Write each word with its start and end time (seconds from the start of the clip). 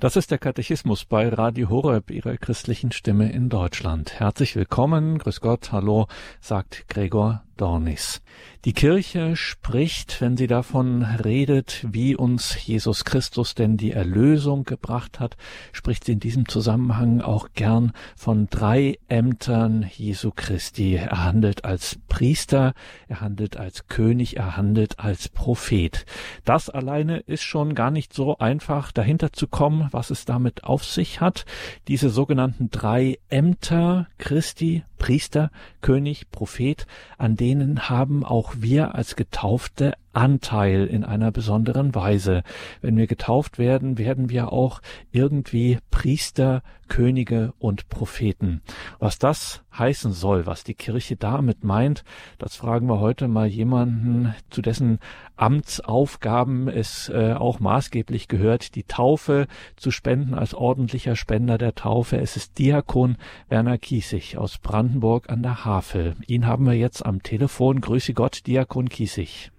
Das 0.00 0.16
ist 0.16 0.32
der 0.32 0.38
Katechismus 0.38 1.04
bei 1.04 1.28
Radio 1.28 1.68
Horeb, 1.68 2.10
Ihrer 2.10 2.36
christlichen 2.36 2.90
Stimme 2.90 3.30
in 3.30 3.48
Deutschland. 3.48 4.18
Herzlich 4.18 4.56
willkommen, 4.56 5.18
grüß 5.18 5.40
Gott, 5.40 5.70
hallo, 5.70 6.08
sagt 6.40 6.88
Gregor 6.88 7.44
Dornis. 7.56 8.22
Die 8.64 8.72
Kirche 8.72 9.36
spricht, 9.36 10.20
wenn 10.20 10.36
sie 10.36 10.46
davon 10.46 11.02
redet, 11.02 11.84
wie 11.90 12.16
uns 12.16 12.64
Jesus 12.64 13.04
Christus 13.04 13.54
denn 13.54 13.76
die 13.76 13.92
Erlösung 13.92 14.64
gebracht 14.64 15.20
hat, 15.20 15.36
spricht 15.72 16.04
sie 16.04 16.12
in 16.12 16.20
diesem 16.20 16.48
Zusammenhang 16.48 17.20
auch 17.20 17.48
gern 17.54 17.92
von 18.16 18.48
drei 18.48 18.98
Ämtern 19.08 19.90
Jesu 19.94 20.30
Christi. 20.34 20.94
Er 20.94 21.24
handelt 21.24 21.64
als 21.64 21.98
Priester, 22.08 22.72
er 23.06 23.20
handelt 23.20 23.58
als 23.58 23.86
König, 23.88 24.38
er 24.38 24.56
handelt 24.56 24.98
als 24.98 25.28
Prophet. 25.28 26.06
Das 26.44 26.70
alleine 26.70 27.18
ist 27.18 27.42
schon 27.42 27.74
gar 27.74 27.90
nicht 27.90 28.14
so 28.14 28.38
einfach, 28.38 28.92
dahinter 28.92 29.32
zu 29.32 29.46
kommen, 29.46 29.88
was 29.90 30.10
es 30.10 30.24
damit 30.24 30.64
auf 30.64 30.84
sich 30.84 31.20
hat. 31.20 31.44
Diese 31.86 32.08
sogenannten 32.08 32.70
drei 32.70 33.18
Ämter 33.28 34.08
Christi, 34.16 34.84
Priester, 35.04 35.50
König, 35.82 36.30
Prophet, 36.30 36.86
an 37.18 37.36
denen 37.36 37.90
haben 37.90 38.24
auch 38.24 38.54
wir 38.56 38.94
als 38.94 39.16
Getaufte 39.16 39.92
Anteil 40.14 40.86
in 40.86 41.04
einer 41.04 41.32
besonderen 41.32 41.94
Weise. 41.94 42.42
Wenn 42.80 42.96
wir 42.96 43.06
getauft 43.06 43.58
werden, 43.58 43.98
werden 43.98 44.30
wir 44.30 44.52
auch 44.52 44.80
irgendwie 45.12 45.78
Priester, 45.90 46.62
Könige 46.88 47.54
und 47.58 47.88
Propheten. 47.88 48.62
Was 48.98 49.18
das 49.18 49.62
heißen 49.76 50.12
soll, 50.12 50.46
was 50.46 50.64
die 50.64 50.74
Kirche 50.74 51.16
damit 51.16 51.64
meint, 51.64 52.04
das 52.38 52.56
fragen 52.56 52.88
wir 52.88 53.00
heute 53.00 53.26
mal 53.28 53.46
jemanden, 53.46 54.34
zu 54.50 54.62
dessen 54.62 54.98
Amtsaufgaben 55.36 56.68
es 56.68 57.08
äh, 57.08 57.32
auch 57.32 57.58
maßgeblich 57.58 58.28
gehört, 58.28 58.74
die 58.74 58.84
Taufe 58.84 59.46
zu 59.76 59.90
spenden 59.90 60.34
als 60.34 60.54
ordentlicher 60.54 61.16
Spender 61.16 61.58
der 61.58 61.74
Taufe. 61.74 62.18
Es 62.18 62.36
ist 62.36 62.58
Diakon 62.58 63.16
Werner 63.48 63.78
Kiesig 63.78 64.36
aus 64.36 64.58
Brandenburg 64.58 65.30
an 65.30 65.42
der 65.42 65.64
Havel. 65.64 66.14
Ihn 66.26 66.46
haben 66.46 66.66
wir 66.66 66.74
jetzt 66.74 67.04
am 67.04 67.22
Telefon. 67.22 67.80
Grüße 67.80 68.14
Gott, 68.14 68.46
Diakon 68.46 68.88
Kiesig. 68.88 69.50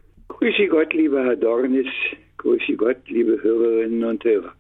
Grüße 0.46 0.68
Gott, 0.68 0.94
lieber 0.94 1.24
Herr 1.24 1.36
Dornis. 1.36 1.88
Grüße 2.38 2.74
Gott, 2.78 2.98
liebe 3.08 3.42
Hörerinnen 3.42 4.04
und 4.04 4.24
Hörer. 4.24 4.54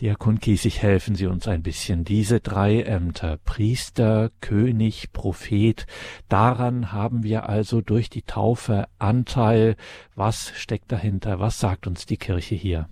Diakon 0.00 0.38
Kiesig, 0.38 0.80
helfen 0.80 1.16
Sie 1.16 1.26
uns 1.26 1.48
ein 1.48 1.64
bisschen. 1.64 2.04
Diese 2.04 2.38
drei 2.38 2.82
Ämter, 2.82 3.38
Priester, 3.44 4.30
König, 4.40 5.12
Prophet, 5.12 5.86
daran 6.28 6.92
haben 6.92 7.24
wir 7.24 7.48
also 7.48 7.80
durch 7.80 8.08
die 8.08 8.22
Taufe 8.22 8.84
Anteil. 9.00 9.74
Was 10.14 10.52
steckt 10.54 10.92
dahinter? 10.92 11.40
Was 11.40 11.58
sagt 11.58 11.88
uns 11.88 12.06
die 12.06 12.18
Kirche 12.18 12.54
hier? 12.54 12.88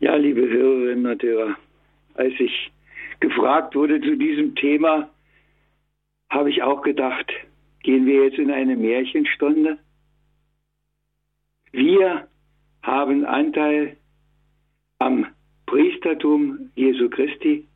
Ja, 0.00 0.16
liebe 0.16 0.42
Hörerinnen 0.42 1.06
und 1.06 1.22
Hörer, 1.22 1.56
als 2.12 2.34
ich 2.38 2.70
gefragt 3.20 3.74
wurde 3.74 4.02
zu 4.02 4.18
diesem 4.18 4.54
Thema, 4.54 5.08
habe 6.28 6.50
ich 6.50 6.62
auch 6.62 6.82
gedacht, 6.82 7.32
gehen 7.82 8.04
wir 8.04 8.24
jetzt 8.24 8.36
in 8.36 8.50
eine 8.50 8.76
Märchenstunde? 8.76 9.78
Wir 11.72 12.28
haben 12.82 13.24
Anteil 13.24 13.96
am 14.98 15.26
Priestertum 15.66 16.70
Jesu 16.74 17.10
Christi, 17.10 17.66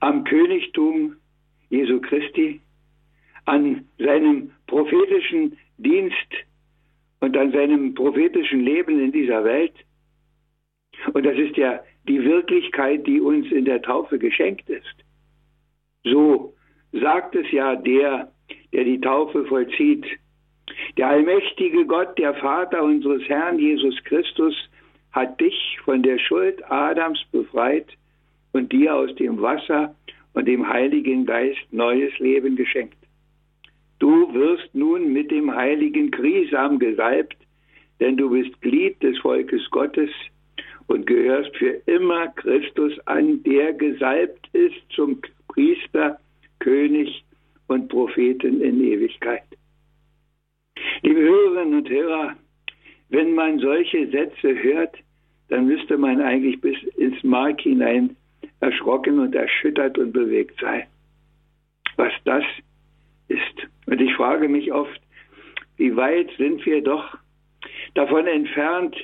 am 0.00 0.24
Königtum 0.24 1.16
Jesu 1.70 2.00
Christi, 2.00 2.60
an 3.44 3.86
seinem 3.98 4.50
prophetischen 4.66 5.56
Dienst 5.78 6.16
und 7.20 7.36
an 7.36 7.52
seinem 7.52 7.94
prophetischen 7.94 8.60
Leben 8.60 8.98
in 8.98 9.12
dieser 9.12 9.44
Welt. 9.44 9.74
Und 11.12 11.24
das 11.24 11.36
ist 11.36 11.56
ja 11.56 11.80
die 12.08 12.22
Wirklichkeit, 12.22 13.06
die 13.06 13.20
uns 13.20 13.50
in 13.52 13.64
der 13.64 13.80
Taufe 13.82 14.18
geschenkt 14.18 14.68
ist. 14.68 15.04
So 16.04 16.54
sagt 16.92 17.36
es 17.36 17.50
ja 17.52 17.76
der, 17.76 18.32
der 18.72 18.84
die 18.84 19.00
Taufe 19.00 19.44
vollzieht. 19.46 20.04
Der 20.98 21.08
allmächtige 21.08 21.86
Gott, 21.86 22.18
der 22.18 22.34
Vater 22.34 22.82
unseres 22.82 23.22
Herrn 23.28 23.58
Jesus 23.58 23.96
Christus, 24.04 24.54
hat 25.12 25.40
dich 25.40 25.78
von 25.84 26.02
der 26.02 26.18
Schuld 26.18 26.62
Adams 26.70 27.20
befreit 27.32 27.86
und 28.52 28.72
dir 28.72 28.94
aus 28.94 29.14
dem 29.16 29.40
Wasser 29.40 29.94
und 30.34 30.46
dem 30.46 30.68
Heiligen 30.68 31.24
Geist 31.24 31.60
neues 31.70 32.18
Leben 32.18 32.56
geschenkt. 32.56 32.96
Du 33.98 34.34
wirst 34.34 34.74
nun 34.74 35.12
mit 35.12 35.30
dem 35.30 35.54
heiligen 35.54 36.10
Krisam 36.10 36.78
gesalbt, 36.78 37.36
denn 38.00 38.16
du 38.16 38.30
bist 38.30 38.60
Glied 38.60 39.02
des 39.02 39.18
Volkes 39.18 39.62
Gottes 39.70 40.10
und 40.88 41.06
gehörst 41.06 41.56
für 41.56 41.80
immer 41.86 42.28
Christus 42.28 42.98
an, 43.06 43.42
der 43.44 43.72
gesalbt 43.72 44.48
ist 44.52 44.82
zum 44.90 45.20
Priester, 45.48 46.18
König 46.58 47.24
und 47.68 47.88
Propheten 47.88 48.60
in 48.60 48.82
Ewigkeit. 48.82 49.44
Liebe 51.02 51.20
Hörerinnen 51.20 51.74
und 51.74 51.88
Hörer, 51.88 52.36
wenn 53.08 53.34
man 53.34 53.58
solche 53.58 54.08
Sätze 54.10 54.62
hört, 54.62 54.96
dann 55.48 55.66
müsste 55.66 55.98
man 55.98 56.20
eigentlich 56.20 56.60
bis 56.60 56.80
ins 56.96 57.22
Mark 57.24 57.60
hinein 57.60 58.16
erschrocken 58.60 59.18
und 59.18 59.34
erschüttert 59.34 59.98
und 59.98 60.12
bewegt 60.12 60.60
sein. 60.60 60.84
Was 61.96 62.12
das 62.24 62.44
ist. 63.26 63.68
Und 63.86 64.00
ich 64.00 64.14
frage 64.14 64.48
mich 64.48 64.72
oft, 64.72 65.00
wie 65.76 65.94
weit 65.96 66.30
sind 66.38 66.64
wir 66.64 66.80
doch 66.82 67.18
davon 67.94 68.28
entfernt, 68.28 68.96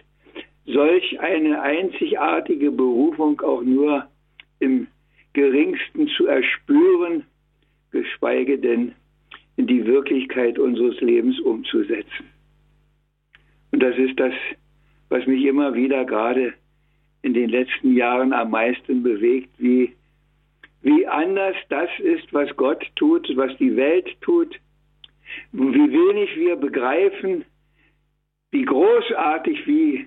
solch 0.66 1.18
eine 1.18 1.60
einzigartige 1.60 2.70
Berufung 2.70 3.40
auch 3.40 3.62
nur 3.62 4.06
im 4.60 4.86
geringsten 5.32 6.06
zu 6.08 6.26
erspüren, 6.26 7.24
geschweige 7.90 8.58
denn 8.58 8.94
in 9.58 9.66
die 9.66 9.84
Wirklichkeit 9.84 10.56
unseres 10.58 11.00
Lebens 11.00 11.38
umzusetzen. 11.41 12.30
Und 13.72 13.82
das 13.82 13.96
ist 13.98 14.19
das, 14.19 14.32
was 15.08 15.26
mich 15.26 15.44
immer 15.44 15.74
wieder 15.74 16.04
gerade 16.04 16.54
in 17.22 17.34
den 17.34 17.50
letzten 17.50 17.96
Jahren 17.96 18.32
am 18.32 18.52
meisten 18.52 19.02
bewegt, 19.02 19.50
wie, 19.58 19.94
wie 20.82 21.06
anders 21.08 21.56
das 21.70 21.91
ist, 21.98 22.32
was 22.32 22.54
Gott 22.56 22.84
tut, 22.94 23.28
was 23.34 23.54
die 23.58 23.74
Welt 23.74 24.08
tut, 24.20 24.54
wie 25.50 25.92
wenig 25.92 26.36
wir 26.36 26.54
begreifen, 26.54 27.44
wie 28.52 28.62
großartig, 28.62 29.66
wie 29.66 30.06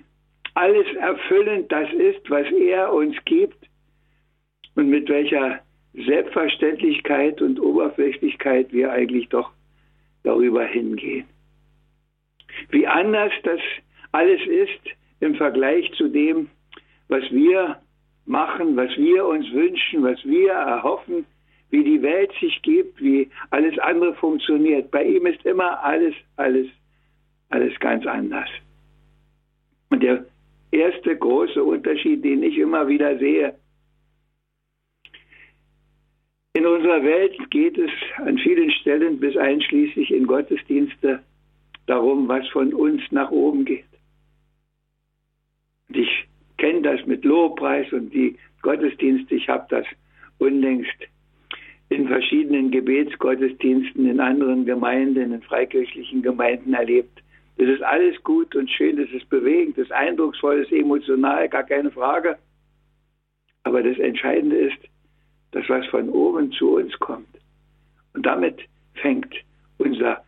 alles 0.53 0.87
erfüllend 0.95 1.69
das 1.69 1.91
ist, 1.91 2.29
was 2.29 2.47
er 2.51 2.93
uns 2.93 3.17
gibt 3.25 3.57
und 4.75 4.89
mit 4.89 5.09
welcher 5.09 5.61
Selbstverständlichkeit 5.93 7.41
und 7.41 7.59
Oberflächlichkeit 7.59 8.71
wir 8.71 8.91
eigentlich 8.91 9.27
doch 9.29 9.51
darüber 10.23 10.63
hingehen. 10.63 11.25
Wie 12.69 12.87
anders 12.87 13.31
das 13.43 13.59
alles 14.11 14.41
ist 14.45 14.95
im 15.19 15.35
Vergleich 15.35 15.91
zu 15.93 16.07
dem, 16.07 16.49
was 17.07 17.23
wir 17.31 17.81
machen, 18.25 18.75
was 18.75 18.95
wir 18.97 19.25
uns 19.25 19.51
wünschen, 19.51 20.03
was 20.03 20.23
wir 20.25 20.51
erhoffen, 20.51 21.25
wie 21.69 21.83
die 21.83 22.01
Welt 22.01 22.31
sich 22.39 22.61
gibt, 22.61 23.01
wie 23.01 23.29
alles 23.49 23.77
andere 23.79 24.13
funktioniert. 24.15 24.91
Bei 24.91 25.03
ihm 25.03 25.25
ist 25.25 25.45
immer 25.45 25.83
alles, 25.83 26.13
alles, 26.35 26.67
alles 27.49 27.77
ganz 27.79 28.05
anders. 28.05 28.49
Und 29.89 30.03
der 30.03 30.25
erste 30.71 31.15
große 31.15 31.63
Unterschied, 31.63 32.23
den 32.23 32.43
ich 32.43 32.57
immer 32.57 32.87
wieder 32.87 33.17
sehe, 33.17 33.55
in 36.53 36.65
unserer 36.65 37.03
Welt 37.03 37.37
geht 37.49 37.77
es 37.77 37.91
an 38.17 38.37
vielen 38.37 38.71
Stellen 38.71 39.19
bis 39.19 39.37
einschließlich 39.37 40.11
in 40.11 40.27
Gottesdienste 40.27 41.23
darum, 41.85 42.27
was 42.27 42.47
von 42.49 42.73
uns 42.73 43.01
nach 43.11 43.31
oben 43.31 43.65
geht. 43.65 43.85
Und 45.89 45.97
ich 45.97 46.27
kenne 46.57 46.81
das 46.81 47.05
mit 47.05 47.23
Lobpreis 47.23 47.91
und 47.93 48.13
die 48.13 48.37
Gottesdienste, 48.61 49.35
ich 49.35 49.47
habe 49.47 49.65
das 49.69 49.85
unlängst 50.39 51.07
in 51.89 52.07
verschiedenen 52.07 52.71
Gebetsgottesdiensten 52.71 54.09
in 54.09 54.19
anderen 54.19 54.65
Gemeinden, 54.65 55.33
in 55.33 55.41
freikirchlichen 55.41 56.21
Gemeinden 56.21 56.73
erlebt. 56.73 57.21
Das 57.57 57.67
ist 57.67 57.83
alles 57.83 58.21
gut 58.23 58.55
und 58.55 58.69
schön, 58.69 58.97
das 58.97 59.09
ist 59.09 59.29
bewegend, 59.29 59.77
das 59.77 59.85
ist 59.85 59.91
eindrucksvoll, 59.91 60.59
das 60.61 60.71
ist 60.71 60.77
emotional, 60.77 61.49
gar 61.49 61.63
keine 61.63 61.91
Frage. 61.91 62.37
Aber 63.63 63.83
das 63.83 63.97
Entscheidende 63.97 64.55
ist, 64.55 64.77
das, 65.51 65.67
was 65.69 65.85
von 65.87 66.09
oben 66.09 66.51
zu 66.51 66.75
uns 66.75 66.97
kommt. 66.99 67.27
Und 68.13 68.25
damit 68.25 68.59
fängt 68.95 69.33
unser 69.77 70.23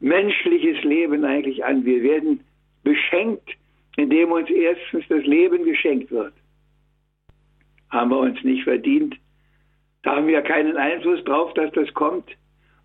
menschliches 0.00 0.82
Leben 0.84 1.24
eigentlich 1.24 1.64
an. 1.64 1.84
Wir 1.84 2.02
werden 2.02 2.40
beschenkt, 2.82 3.48
indem 3.96 4.32
uns 4.32 4.50
erstens 4.50 5.04
das 5.08 5.24
Leben 5.24 5.64
geschenkt 5.64 6.10
wird. 6.10 6.34
Haben 7.90 8.10
wir 8.10 8.18
uns 8.18 8.42
nicht 8.42 8.64
verdient. 8.64 9.16
Da 10.02 10.16
haben 10.16 10.26
wir 10.26 10.42
keinen 10.42 10.76
Einfluss 10.76 11.22
drauf, 11.24 11.54
dass 11.54 11.70
das 11.72 11.92
kommt. 11.94 12.28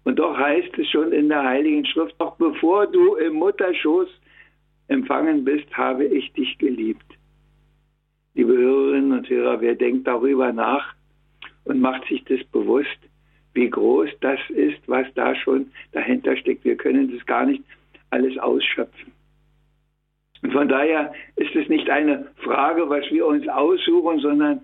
Und 0.03 0.17
doch 0.19 0.37
heißt 0.37 0.77
es 0.77 0.89
schon 0.89 1.11
in 1.11 1.29
der 1.29 1.43
Heiligen 1.43 1.85
Schrift, 1.85 2.15
doch 2.19 2.35
bevor 2.37 2.87
du 2.87 3.15
im 3.15 3.33
Mutterschoß 3.33 4.07
empfangen 4.87 5.43
bist, 5.43 5.71
habe 5.75 6.05
ich 6.05 6.31
dich 6.33 6.57
geliebt. 6.57 7.05
liebe 8.33 8.55
Hörerinnen 8.55 9.11
und 9.11 9.29
Hörer, 9.29 9.59
wer 9.61 9.75
denkt 9.75 10.07
darüber 10.07 10.53
nach 10.53 10.95
und 11.69 11.79
macht 11.79 12.05
sich 12.07 12.23
das 12.25 12.43
bewusst, 12.45 12.97
wie 13.53 13.69
groß 13.69 14.09
das 14.21 14.39
ist, 14.49 14.79
was 14.87 15.05
da 15.13 15.35
schon 15.35 15.71
dahinter 15.91 16.35
steckt. 16.35 16.65
Wir 16.65 16.75
können 16.75 17.15
das 17.15 17.25
gar 17.27 17.45
nicht 17.45 17.63
alles 18.09 18.37
ausschöpfen. 18.39 19.11
Und 20.41 20.51
von 20.51 20.67
daher 20.67 21.13
ist 21.35 21.55
es 21.55 21.69
nicht 21.69 21.89
eine 21.89 22.31
Frage, 22.37 22.89
was 22.89 23.05
wir 23.11 23.27
uns 23.27 23.47
aussuchen, 23.47 24.19
sondern 24.19 24.61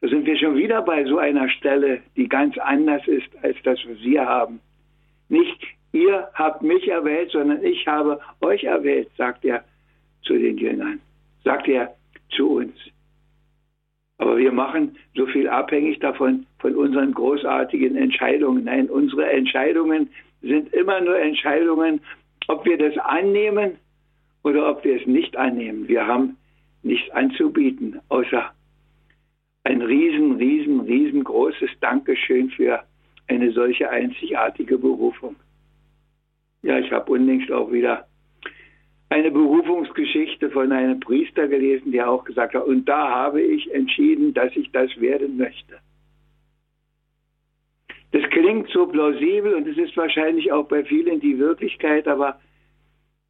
da 0.00 0.08
sind 0.08 0.24
wir 0.24 0.36
schon 0.36 0.56
wieder 0.56 0.82
bei 0.82 1.04
so 1.04 1.18
einer 1.18 1.48
Stelle, 1.48 2.02
die 2.16 2.28
ganz 2.28 2.56
anders 2.58 3.06
ist 3.08 3.28
als 3.42 3.56
das, 3.64 3.80
was 3.88 3.98
wir 4.00 4.24
haben. 4.24 4.60
Nicht 5.28 5.62
ihr 5.92 6.28
habt 6.34 6.62
mich 6.62 6.86
erwählt, 6.86 7.30
sondern 7.32 7.64
ich 7.64 7.88
habe 7.88 8.20
euch 8.40 8.62
erwählt, 8.62 9.08
sagt 9.16 9.44
er 9.44 9.64
zu 10.22 10.34
den 10.34 10.58
Jüngern, 10.58 11.00
sagt 11.42 11.66
er 11.66 11.94
zu 12.30 12.50
uns. 12.58 12.74
Aber 14.24 14.38
wir 14.38 14.52
machen 14.52 14.96
so 15.14 15.26
viel 15.26 15.48
abhängig 15.48 15.98
davon, 15.98 16.46
von 16.58 16.74
unseren 16.76 17.12
großartigen 17.12 17.94
Entscheidungen. 17.94 18.64
Nein, 18.64 18.88
unsere 18.88 19.30
Entscheidungen 19.30 20.08
sind 20.40 20.72
immer 20.72 20.98
nur 21.02 21.18
Entscheidungen, 21.18 22.00
ob 22.48 22.64
wir 22.64 22.78
das 22.78 22.96
annehmen 22.96 23.72
oder 24.42 24.70
ob 24.70 24.82
wir 24.82 24.98
es 24.98 25.06
nicht 25.06 25.36
annehmen. 25.36 25.88
Wir 25.88 26.06
haben 26.06 26.38
nichts 26.82 27.10
anzubieten, 27.10 28.00
außer 28.08 28.50
ein 29.64 29.82
riesen, 29.82 30.36
riesen, 30.36 30.80
riesengroßes 30.80 31.72
Dankeschön 31.80 32.48
für 32.48 32.82
eine 33.28 33.52
solche 33.52 33.90
einzigartige 33.90 34.78
Berufung. 34.78 35.36
Ja, 36.62 36.78
ich 36.78 36.90
habe 36.90 37.12
unlängst 37.12 37.52
auch 37.52 37.70
wieder 37.70 38.06
eine 39.08 39.30
Berufungsgeschichte 39.30 40.50
von 40.50 40.72
einem 40.72 41.00
Priester 41.00 41.48
gelesen, 41.48 41.92
der 41.92 42.10
auch 42.10 42.24
gesagt 42.24 42.54
hat, 42.54 42.64
und 42.64 42.88
da 42.88 43.10
habe 43.10 43.40
ich 43.40 43.72
entschieden, 43.72 44.34
dass 44.34 44.54
ich 44.56 44.70
das 44.72 44.90
werden 45.00 45.36
möchte. 45.36 45.78
Das 48.12 48.22
klingt 48.30 48.68
so 48.70 48.86
plausibel 48.86 49.54
und 49.54 49.66
es 49.66 49.76
ist 49.76 49.96
wahrscheinlich 49.96 50.52
auch 50.52 50.68
bei 50.68 50.84
vielen 50.84 51.20
die 51.20 51.38
Wirklichkeit, 51.38 52.06
aber 52.06 52.40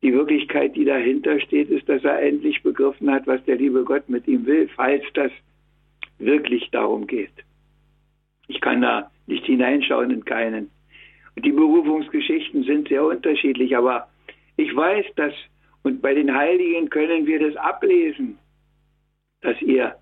die 0.03 0.13
Wirklichkeit, 0.13 0.77
die 0.77 0.85
dahinter 0.85 1.41
steht, 1.41 1.71
ist, 1.71 1.89
dass 1.89 2.05
er 2.05 2.21
endlich 2.21 2.63
begriffen 2.63 3.11
hat, 3.11 3.27
was 3.27 3.43
der 3.47 3.57
liebe 3.57 3.85
Gott 3.85 4.09
mit 4.11 4.29
ihm 4.29 4.45
will, 4.45 4.69
falls 4.77 5.03
das 5.15 5.33
wirklich 6.19 6.69
darum 6.71 7.07
geht. 7.07 7.33
Ich 8.47 8.61
kann 8.61 8.83
da 8.83 9.11
nicht 9.27 9.47
hineinschauen 9.47 10.11
in 10.11 10.25
keinen. 10.27 10.71
Und 11.35 11.47
die 11.47 11.53
Berufungsgeschichten 11.53 12.65
sind 12.65 12.89
sehr 12.89 13.05
unterschiedlich, 13.05 13.77
aber 13.77 14.09
ich 14.57 14.77
weiß, 14.77 15.07
dass, 15.17 15.33
und 15.85 16.03
bei 16.03 16.15
den 16.15 16.35
Heiligen 16.35 16.91
können 16.91 17.27
wir 17.27 17.39
das 17.39 17.57
ablesen, 17.57 18.39
dass 19.43 19.61
ihr 19.63 19.95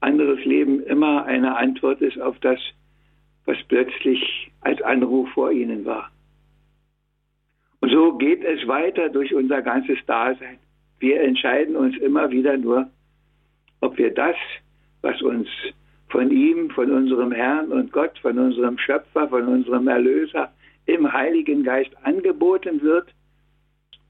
anderes 0.00 0.44
Leben 0.44 0.82
immer 0.82 1.24
eine 1.24 1.56
Antwort 1.56 2.00
ist 2.02 2.20
auf 2.20 2.38
das, 2.40 2.58
was 3.44 3.56
plötzlich 3.68 4.50
als 4.60 4.82
Anruf 4.82 5.28
vor 5.30 5.52
ihnen 5.52 5.84
war. 5.84 6.10
Und 7.80 7.90
so 7.90 8.18
geht 8.18 8.44
es 8.44 8.66
weiter 8.66 9.08
durch 9.08 9.32
unser 9.32 9.62
ganzes 9.62 9.98
Dasein. 10.06 10.58
Wir 10.98 11.20
entscheiden 11.20 11.76
uns 11.76 11.96
immer 11.98 12.30
wieder 12.30 12.56
nur, 12.56 12.90
ob 13.80 13.96
wir 13.98 14.12
das, 14.12 14.36
was 15.02 15.20
uns 15.22 15.48
von 16.08 16.30
ihm, 16.30 16.70
von 16.70 16.90
unserem 16.90 17.32
Herrn 17.32 17.72
und 17.72 17.92
Gott, 17.92 18.18
von 18.18 18.38
unserem 18.38 18.76
Schöpfer, 18.76 19.28
von 19.28 19.46
unserem 19.46 19.88
Erlöser 19.88 20.52
im 20.86 21.12
Heiligen 21.12 21.62
Geist 21.62 21.90
angeboten 22.02 22.82
wird, 22.82 23.08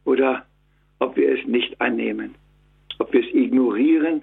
oder 0.04 0.44
ob 1.02 1.16
wir 1.16 1.36
es 1.36 1.44
nicht 1.46 1.80
annehmen, 1.80 2.36
ob 2.98 3.12
wir 3.12 3.20
es 3.20 3.34
ignorieren, 3.34 4.22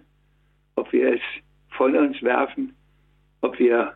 ob 0.75 0.91
wir 0.93 1.13
es 1.13 1.21
von 1.71 1.95
uns 1.95 2.21
werfen, 2.23 2.73
ob 3.41 3.59
wir 3.59 3.93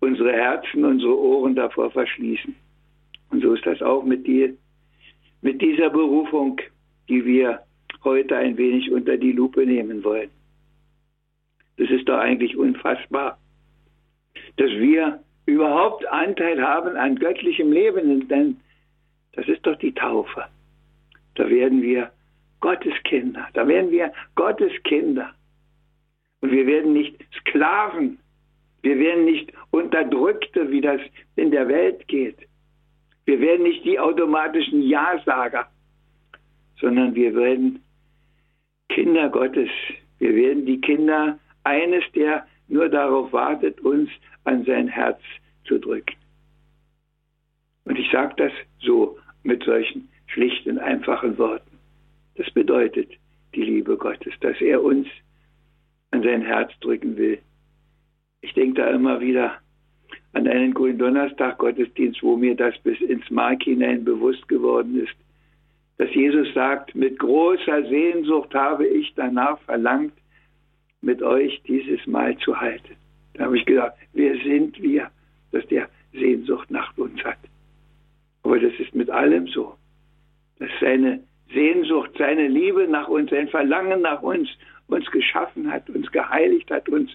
unsere 0.00 0.32
Herzen, 0.32 0.84
unsere 0.84 1.18
Ohren 1.18 1.56
davor 1.56 1.90
verschließen. 1.90 2.54
Und 3.30 3.42
so 3.42 3.54
ist 3.54 3.66
das 3.66 3.82
auch 3.82 4.04
mit 4.04 4.26
dir, 4.26 4.54
mit 5.40 5.60
dieser 5.60 5.90
Berufung, 5.90 6.60
die 7.08 7.24
wir 7.24 7.60
heute 8.04 8.36
ein 8.36 8.56
wenig 8.56 8.90
unter 8.92 9.16
die 9.16 9.32
Lupe 9.32 9.66
nehmen 9.66 10.04
wollen. 10.04 10.30
Das 11.76 11.90
ist 11.90 12.08
doch 12.08 12.18
eigentlich 12.18 12.56
unfassbar, 12.56 13.38
dass 14.58 14.70
wir 14.70 15.20
überhaupt 15.46 16.06
Anteil 16.06 16.62
haben 16.62 16.96
an 16.96 17.16
göttlichem 17.16 17.72
Leben, 17.72 18.28
denn 18.28 18.60
das 19.32 19.48
ist 19.48 19.66
doch 19.66 19.76
die 19.78 19.92
Taufe. 19.92 20.44
Da 21.34 21.48
werden 21.48 21.82
wir 21.82 22.12
Gottes 22.60 22.94
Kinder, 23.04 23.48
da 23.54 23.66
werden 23.66 23.90
wir 23.90 24.12
Gottes 24.34 24.72
Kinder. 24.84 25.34
Und 26.40 26.52
wir 26.52 26.66
werden 26.66 26.92
nicht 26.92 27.16
Sklaven, 27.40 28.18
wir 28.82 28.98
werden 28.98 29.24
nicht 29.24 29.52
Unterdrückte, 29.70 30.70
wie 30.70 30.80
das 30.80 31.00
in 31.36 31.50
der 31.50 31.68
Welt 31.68 32.06
geht. 32.08 32.36
Wir 33.24 33.40
werden 33.40 33.62
nicht 33.62 33.84
die 33.84 33.98
automatischen 33.98 34.82
Ja-Sager, 34.82 35.68
sondern 36.80 37.14
wir 37.14 37.34
werden 37.34 37.82
Kinder 38.88 39.28
Gottes. 39.28 39.70
Wir 40.18 40.34
werden 40.34 40.66
die 40.66 40.80
Kinder 40.80 41.38
eines, 41.64 42.04
der 42.14 42.46
nur 42.68 42.88
darauf 42.88 43.32
wartet, 43.32 43.80
uns 43.80 44.10
an 44.44 44.64
sein 44.64 44.88
Herz 44.88 45.20
zu 45.64 45.78
drücken. 45.78 46.16
Und 47.84 47.98
ich 47.98 48.10
sage 48.10 48.34
das 48.36 48.52
so 48.80 49.18
mit 49.44 49.62
solchen 49.64 50.08
schlichten, 50.32 50.78
einfachen 50.78 51.36
Worten. 51.38 51.78
Das 52.36 52.50
bedeutet 52.50 53.10
die 53.54 53.62
Liebe 53.62 53.96
Gottes, 53.96 54.32
dass 54.40 54.60
er 54.60 54.82
uns 54.82 55.06
an 56.10 56.22
sein 56.22 56.42
Herz 56.42 56.72
drücken 56.80 57.16
will. 57.16 57.38
Ich 58.40 58.52
denke 58.54 58.82
da 58.82 58.90
immer 58.90 59.20
wieder 59.20 59.58
an 60.32 60.48
einen 60.48 60.72
grünen 60.72 60.98
Donnerstag 60.98 61.58
Gottesdienst, 61.58 62.22
wo 62.22 62.36
mir 62.36 62.54
das 62.54 62.76
bis 62.78 63.00
ins 63.00 63.30
Mark 63.30 63.62
hinein 63.62 64.04
bewusst 64.04 64.48
geworden 64.48 64.98
ist, 65.02 65.14
dass 65.98 66.12
Jesus 66.14 66.52
sagt, 66.54 66.94
mit 66.94 67.18
großer 67.18 67.84
Sehnsucht 67.84 68.54
habe 68.54 68.86
ich 68.86 69.12
danach 69.14 69.60
verlangt, 69.60 70.14
mit 71.02 71.22
euch 71.22 71.62
dieses 71.66 72.06
Mal 72.06 72.36
zu 72.38 72.58
halten. 72.58 72.96
Da 73.34 73.44
habe 73.44 73.58
ich 73.58 73.66
gedacht, 73.66 73.92
wer 74.12 74.36
sind 74.38 74.80
wir, 74.80 75.10
dass 75.50 75.66
der 75.66 75.88
Sehnsucht 76.12 76.70
nach 76.70 76.96
uns 76.96 77.22
hat? 77.24 77.38
Aber 78.42 78.58
das 78.58 78.72
ist 78.78 78.94
mit 78.94 79.10
allem 79.10 79.46
so, 79.48 79.76
seine 80.80 81.20
Sehnsucht, 81.52 82.10
seine 82.18 82.48
Liebe 82.48 82.88
nach 82.88 83.08
uns, 83.08 83.30
sein 83.30 83.48
Verlangen 83.48 84.02
nach 84.02 84.22
uns 84.22 84.48
uns 84.88 85.10
geschaffen 85.10 85.70
hat, 85.70 85.88
uns 85.90 86.10
geheiligt 86.12 86.70
hat, 86.70 86.88
uns 86.88 87.10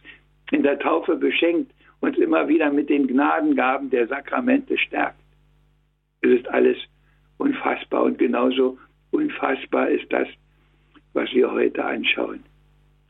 in 0.51 0.63
der 0.63 0.79
Taufe 0.79 1.15
beschenkt, 1.15 1.71
uns 1.99 2.17
immer 2.17 2.47
wieder 2.47 2.71
mit 2.71 2.89
den 2.89 3.07
Gnadengaben 3.07 3.89
der 3.89 4.07
Sakramente 4.07 4.77
stärkt. 4.77 5.19
Es 6.21 6.31
ist 6.31 6.47
alles 6.47 6.77
unfassbar 7.37 8.03
und 8.03 8.17
genauso 8.17 8.77
unfassbar 9.11 9.89
ist 9.89 10.11
das, 10.11 10.27
was 11.13 11.31
wir 11.33 11.51
heute 11.51 11.83
anschauen. 11.83 12.43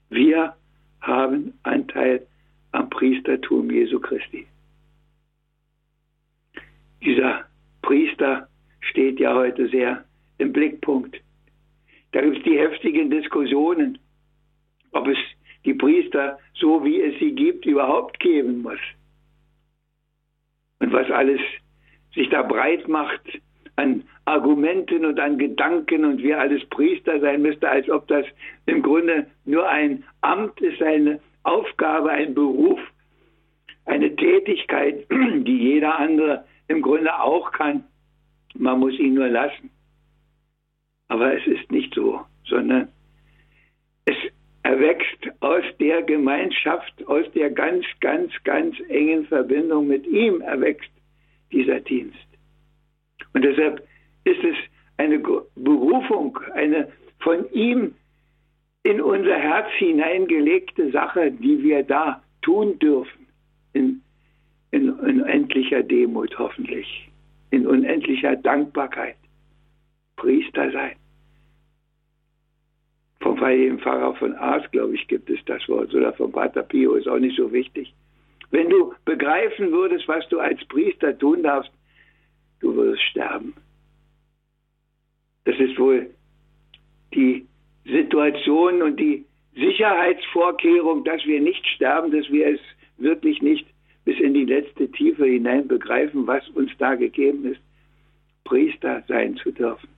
Wir 0.10 0.56
haben 1.01 1.53
Anteil 1.63 2.25
am 2.72 2.89
Priestertum 2.89 3.70
Jesu 3.72 4.00
Christi. 4.00 4.46
Dieser 7.01 7.46
Priester 7.82 8.48
steht 8.82 9.20
ja 9.20 9.34
heute 9.34 9.67
sehr 9.70 10.03
im 10.38 10.53
Blickpunkt. 10.53 11.17
Da 12.12 12.22
gibt 12.22 12.38
es 12.38 12.44
die 12.44 12.58
heftigen 12.58 13.10
Diskussionen, 13.10 13.98
ob 14.91 15.08
es 15.08 15.17
die 15.65 15.74
Priester, 15.74 16.39
so 16.53 16.84
wie 16.84 17.01
es 17.01 17.20
sie 17.20 17.34
gibt, 17.34 17.65
überhaupt 17.65 18.20
geben 18.20 18.62
muss. 18.62 18.79
Und 20.79 20.94
was 20.94 21.10
alles 21.12 21.41
sich 22.13 22.29
da 22.29 22.41
breit 22.41 22.88
macht 22.88 23.22
an 23.75 24.03
Argumenten 24.25 25.06
und 25.06 25.20
an 25.20 25.38
Gedanken 25.38 26.03
und 26.03 26.24
wie 26.24 26.34
alles 26.34 26.65
Priester 26.70 27.20
sein 27.20 27.41
müsste, 27.41 27.70
als 27.70 27.89
ob 27.89 28.08
das 28.08 28.25
im 28.65 28.82
Grunde 28.82 29.27
nur 29.46 29.70
ein 29.70 30.03
Amt 30.22 30.60
ist, 30.62 30.82
eine 30.82 31.20
Aufgabe, 31.44 32.10
ein 32.10 32.34
Beruf, 32.34 32.79
eine 33.86 34.15
Tätigkeit, 34.15 35.06
die 35.12 35.58
jeder 35.58 35.98
andere 35.98 36.46
im 36.67 36.82
Grunde 36.82 37.20
auch 37.20 37.51
kann. 37.51 37.84
Man 38.56 38.79
muss 38.79 38.98
ihn 39.00 39.13
nur 39.13 39.29
lassen. 39.29 39.70
Aber 41.09 41.33
es 41.35 41.45
ist 41.47 41.71
nicht 41.71 41.93
so, 41.93 42.21
sondern 42.45 42.89
es 44.05 44.15
erwächst 44.63 45.29
aus 45.39 45.63
der 45.79 46.03
Gemeinschaft, 46.03 46.93
aus 47.07 47.25
der 47.33 47.49
ganz, 47.49 47.85
ganz, 48.01 48.31
ganz 48.43 48.75
engen 48.89 49.25
Verbindung 49.25 49.87
mit 49.87 50.05
ihm 50.05 50.41
erwächst 50.41 50.91
dieser 51.51 51.79
Dienst. 51.79 52.17
Und 53.33 53.43
deshalb 53.43 53.87
ist 54.25 54.43
es 54.43 54.55
eine 54.97 55.19
Berufung, 55.19 56.37
eine 56.53 56.91
von 57.19 57.49
ihm 57.51 57.93
in 58.83 59.01
unser 59.01 59.37
Herz 59.37 59.67
hineingelegte 59.77 60.91
Sache, 60.91 61.31
die 61.31 61.61
wir 61.63 61.83
da 61.83 62.21
tun 62.41 62.79
dürfen, 62.79 63.27
in, 63.73 64.01
in 64.71 64.89
unendlicher 64.89 65.83
Demut 65.83 66.37
hoffentlich, 66.39 67.09
in 67.51 67.67
unendlicher 67.67 68.35
Dankbarkeit. 68.35 69.17
Priester 70.17 70.71
sein 70.71 70.97
vom 73.27 73.41
heiligen 73.41 73.79
Pfarrer 73.79 74.15
von 74.15 74.36
Ars, 74.36 74.63
glaube 74.71 74.95
ich, 74.95 75.07
gibt 75.07 75.29
es 75.29 75.43
das 75.45 75.67
Wort, 75.67 75.93
oder 75.93 76.13
vom 76.13 76.31
Pater 76.31 76.63
Pio, 76.63 76.93
ist 76.93 77.07
auch 77.07 77.19
nicht 77.19 77.38
so 77.38 77.51
wichtig. 77.51 77.93
Wenn 78.51 78.69
du 78.69 78.93
begreifen 79.05 79.71
würdest, 79.71 80.07
was 80.07 80.27
du 80.29 80.39
als 80.39 80.63
Priester 80.65 81.17
tun 81.17 81.43
darfst, 81.43 81.71
du 82.62 82.74
würdest 82.74 83.03
sterben. 83.03 83.53
Das 85.45 85.59
ist 85.59 85.77
wohl 85.77 86.09
die 87.13 87.45
Situation 87.86 88.81
und 88.81 89.00
die 89.00 89.25
Sicherheitsvorkehrung, 89.55 91.03
dass 91.03 91.25
wir 91.25 91.41
nicht 91.41 91.65
sterben, 91.67 92.12
dass 92.12 92.29
wir 92.31 92.47
es 92.47 92.59
wirklich 92.97 93.41
nicht 93.41 93.67
bis 94.05 94.19
in 94.19 94.33
die 94.33 94.45
letzte 94.45 94.89
Tiefe 94.91 95.25
hinein 95.25 95.67
begreifen, 95.67 96.27
was 96.27 96.47
uns 96.50 96.71
da 96.77 96.95
gegeben 96.95 97.45
ist, 97.45 97.62
Priester 98.45 99.03
sein 99.07 99.36
zu 99.38 99.51
dürfen. 99.51 99.97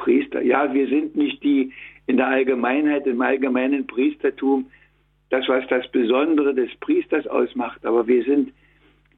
Priester, 0.00 0.42
ja, 0.42 0.72
wir 0.72 0.88
sind 0.88 1.14
nicht 1.14 1.42
die 1.44 1.72
in 2.06 2.16
der 2.16 2.26
Allgemeinheit, 2.26 3.06
im 3.06 3.20
allgemeinen 3.20 3.86
Priestertum, 3.86 4.70
das, 5.28 5.46
was 5.46 5.66
das 5.68 5.86
Besondere 5.92 6.54
des 6.54 6.74
Priesters 6.80 7.26
ausmacht, 7.26 7.84
aber 7.84 8.06
wir 8.06 8.24
sind 8.24 8.52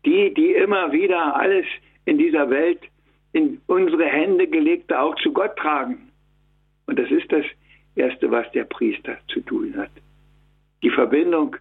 die, 0.05 0.35
die 0.35 0.53
immer 0.53 0.93
wieder 0.93 1.37
alles 1.37 1.65
in 2.05 2.19
dieser 2.19 2.51
Welt 2.51 2.81
in 3.33 3.61
unsere 3.67 4.05
Hände 4.05 4.47
gelegte 4.47 5.01
auch 5.01 5.15
zu 5.23 5.33
Gott 5.33 5.57
tragen. 5.57 6.11
Und 6.87 6.99
das 6.99 7.11
ist 7.11 7.31
das 7.31 7.47
Erste, 7.95 8.31
was 8.31 8.51
der 8.53 8.65
Priester 8.65 9.17
zu 9.29 9.41
tun 9.41 9.75
hat. 9.77 9.91
Die 10.83 10.91
Verbindung 10.91 11.57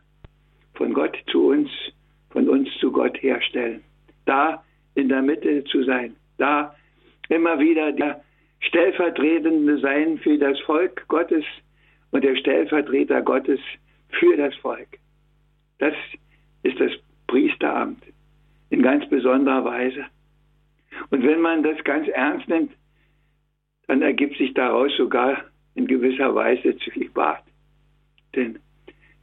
von 0.73 0.93
Gott 0.93 1.15
zu 1.27 1.47
uns, 1.47 1.69
von 2.31 2.49
uns 2.49 2.67
zu 2.79 2.91
Gott 2.91 3.21
herstellen. 3.21 3.81
Da 4.25 4.63
in 4.95 5.07
der 5.07 5.21
Mitte 5.21 5.63
zu 5.65 5.83
sein. 5.83 6.15
Da 6.37 6.75
immer 7.29 7.59
wieder 7.59 7.91
der 7.91 8.21
Stellvertretende 8.61 9.79
sein 9.79 10.17
für 10.19 10.37
das 10.37 10.59
Volk 10.61 11.07
Gottes 11.07 11.43
und 12.11 12.23
der 12.23 12.35
Stellvertreter 12.35 13.21
Gottes 13.21 13.59
für 14.09 14.37
das 14.37 14.55
Volk. 14.55 14.99
Das 15.79 15.93
ist 16.63 16.79
das 16.79 16.91
Priesteramt 17.27 18.03
in 18.69 18.81
ganz 18.81 19.07
besonderer 19.09 19.65
Weise. 19.65 20.05
Und 21.09 21.23
wenn 21.23 21.41
man 21.41 21.63
das 21.63 21.83
ganz 21.83 22.07
ernst 22.09 22.47
nimmt, 22.47 22.71
dann 23.87 24.01
ergibt 24.01 24.37
sich 24.37 24.53
daraus 24.53 24.95
sogar 24.95 25.43
in 25.75 25.87
gewisser 25.87 26.33
Weise 26.35 26.77
Zölibat. 26.77 27.43
Denn 28.35 28.59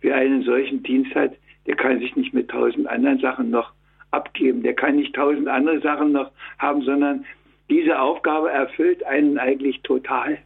wer 0.00 0.16
einen 0.16 0.42
solchen 0.42 0.82
Dienst 0.82 1.14
hat, 1.14 1.32
der 1.66 1.76
kann 1.76 2.00
sich 2.00 2.16
nicht 2.16 2.34
mit 2.34 2.48
tausend 2.50 2.86
anderen 2.86 3.18
Sachen 3.20 3.50
noch 3.50 3.72
abgeben. 4.10 4.62
Der 4.62 4.74
kann 4.74 4.96
nicht 4.96 5.14
tausend 5.14 5.48
andere 5.48 5.80
Sachen 5.80 6.12
noch 6.12 6.30
haben, 6.58 6.82
sondern 6.82 7.24
diese 7.70 8.00
Aufgabe 8.00 8.50
erfüllt 8.50 9.04
einen 9.04 9.38
eigentlich 9.38 9.80
total. 9.82 10.38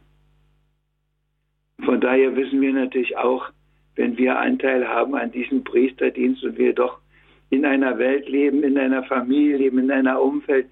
Von 1.83 2.01
daher 2.01 2.35
wissen 2.35 2.61
wir 2.61 2.73
natürlich 2.73 3.17
auch, 3.17 3.49
wenn 3.95 4.17
wir 4.17 4.39
Anteil 4.39 4.87
haben 4.87 5.15
an 5.15 5.31
diesem 5.31 5.63
Priesterdienst 5.63 6.43
und 6.43 6.57
wir 6.57 6.73
doch 6.73 6.99
in 7.49 7.65
einer 7.65 7.97
Welt 7.99 8.27
leben, 8.27 8.63
in 8.63 8.77
einer 8.77 9.03
Familie 9.03 9.57
leben, 9.57 9.79
in 9.79 9.91
einer 9.91 10.21
Umfeld 10.21 10.67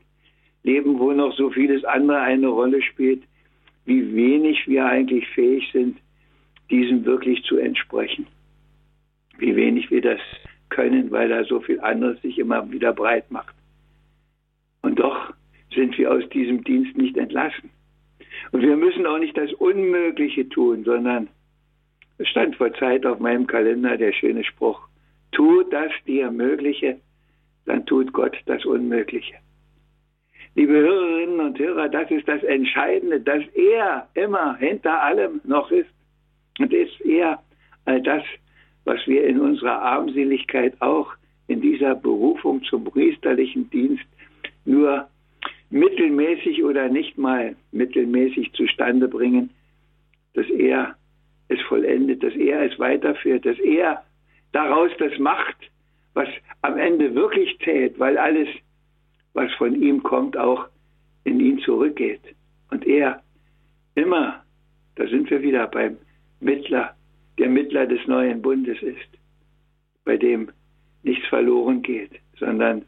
leben, 0.64 1.00
wo 1.00 1.12
noch 1.12 1.34
so 1.36 1.50
vieles 1.52 1.84
andere 1.86 2.20
eine 2.20 2.48
Rolle 2.48 2.82
spielt, 2.82 3.24
wie 3.86 4.16
wenig 4.16 4.68
wir 4.68 4.86
eigentlich 4.86 5.28
fähig 5.30 5.70
sind, 5.72 5.98
diesem 6.70 7.06
wirklich 7.06 7.44
zu 7.44 7.58
entsprechen. 7.58 8.28
Wie 9.38 9.56
wenig 9.56 9.92
wir 9.92 10.02
das 10.02 10.20
können, 10.70 11.12
weil 11.12 11.30
da 11.30 11.44
so 11.44 11.60
viel 11.60 11.80
anderes 11.82 12.22
sich 12.22 12.40
immer 12.40 12.72
wieder 12.72 12.94
breit 12.94 13.30
macht. 13.30 13.54
Und 14.82 15.00
doch 15.00 15.21
sind 15.74 15.98
wir 15.98 16.12
aus 16.12 16.28
diesem 16.30 16.64
Dienst 16.64 16.98
nicht 16.98 17.18
entlassen. 17.18 17.70
Und 18.52 18.62
wir 18.62 18.76
müssen 18.76 19.06
auch 19.06 19.18
nicht 19.18 19.38
das 19.38 19.52
Unmögliche 19.54 20.48
tun, 20.50 20.84
sondern 20.84 21.30
es 22.18 22.28
stand 22.28 22.56
vor 22.56 22.74
Zeit 22.74 23.06
auf 23.06 23.20
meinem 23.20 23.48
Kalender 23.48 23.98
der 23.98 24.14
schöne 24.14 24.44
Spruch, 24.44 24.80
tu 25.32 25.64
das 25.64 25.92
dir 26.06 26.30
Mögliche, 26.32 27.00
dann 27.66 27.86
tut 27.86 28.14
Gott 28.14 28.38
das 28.46 28.66
Unmögliche. 28.66 29.36
Liebe 30.56 30.74
Hörerinnen 30.74 31.40
und 31.40 31.58
Hörer, 31.58 31.88
das 31.88 32.12
ist 32.12 32.28
das 32.28 32.44
Entscheidende, 32.44 33.22
dass 33.22 33.44
er 33.56 34.10
immer 34.16 34.58
hinter 34.58 35.02
allem 35.02 35.40
noch 35.46 35.72
ist. 35.72 35.90
Und 36.60 36.74
ist 36.74 37.00
er 37.02 37.42
all 37.86 38.02
das, 38.02 38.24
was 38.84 39.00
wir 39.08 39.26
in 39.26 39.40
unserer 39.40 39.82
Armseligkeit 39.82 40.74
auch 40.82 41.14
in 41.48 41.62
dieser 41.62 41.96
Berufung 41.96 42.64
zum 42.64 42.84
priesterlichen 42.84 43.70
Dienst 43.70 44.04
nur 44.66 45.08
mittelmäßig 45.72 46.64
oder 46.64 46.90
nicht 46.90 47.18
mal 47.18 47.56
mittelmäßig 47.72 48.54
zustande 48.54 49.08
bringen, 49.08 49.50
dass 50.34 50.48
er 50.50 50.96
es 51.48 51.62
vollendet, 51.62 52.24
dass 52.24 52.34
er 52.36 52.62
es 52.64 52.78
weiterführt, 52.78 53.46
dass 53.46 53.58
er 53.60 54.04
daraus 54.52 54.92
das 55.00 55.18
macht, 55.18 55.58
was 56.14 56.28
am 56.62 56.78
Ende 56.78 57.16
wirklich 57.16 57.58
zählt, 57.64 57.98
weil 58.00 58.18
alles 58.18 58.48
was 59.34 59.52
von 59.54 59.82
ihm 59.82 60.04
kommt, 60.04 60.36
auch 60.38 60.68
in 61.24 61.40
ihn 61.40 61.60
zurückgeht. 61.60 62.22
Und 62.70 62.86
er 62.86 63.22
immer, 63.96 64.44
da 64.96 65.08
sind 65.08 65.30
wir 65.30 65.42
wieder 65.42 65.68
beim 65.68 65.98
Mittler, 66.42 66.96
der 67.38 67.50
Mittler 67.50 67.88
des 67.88 68.06
neuen 68.08 68.42
Bundes 68.42 68.82
ist, 68.82 69.08
bei 70.04 70.18
dem 70.18 70.50
nichts 71.04 71.26
verloren 71.28 71.82
geht, 71.82 72.12
sondern 72.38 72.84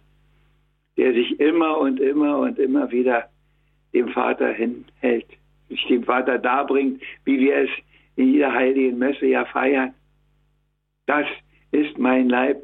der 0.97 1.13
sich 1.13 1.39
immer 1.39 1.77
und 1.77 1.99
immer 1.99 2.39
und 2.39 2.59
immer 2.59 2.91
wieder 2.91 3.29
dem 3.93 4.09
Vater 4.09 4.51
hinhält, 4.51 5.27
sich 5.69 5.85
dem 5.87 6.03
Vater 6.03 6.37
darbringt, 6.37 7.01
wie 7.25 7.39
wir 7.39 7.55
es 7.55 7.69
in 8.15 8.33
jeder 8.33 8.53
heiligen 8.53 8.97
Messe 8.97 9.25
ja 9.25 9.45
feiern. 9.45 9.93
Das 11.05 11.25
ist 11.71 11.97
mein 11.97 12.29
Leib, 12.29 12.61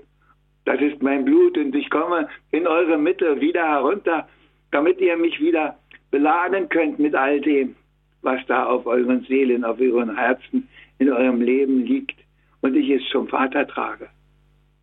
das 0.65 0.79
ist 0.81 1.01
mein 1.01 1.25
Blut 1.25 1.57
und 1.57 1.75
ich 1.75 1.89
komme 1.89 2.29
in 2.51 2.67
eure 2.67 2.97
Mitte 2.97 3.41
wieder 3.41 3.67
herunter, 3.67 4.27
damit 4.71 4.99
ihr 5.01 5.17
mich 5.17 5.39
wieder 5.39 5.77
beladen 6.11 6.69
könnt 6.69 6.99
mit 6.99 7.15
all 7.15 7.41
dem, 7.41 7.75
was 8.21 8.45
da 8.47 8.65
auf 8.65 8.85
euren 8.85 9.23
Seelen, 9.23 9.63
auf 9.63 9.79
euren 9.79 10.15
Herzen, 10.15 10.67
in 10.99 11.11
eurem 11.11 11.41
Leben 11.41 11.85
liegt 11.85 12.17
und 12.61 12.75
ich 12.75 12.89
es 12.89 13.01
zum 13.09 13.27
Vater 13.27 13.65
trage. 13.67 14.09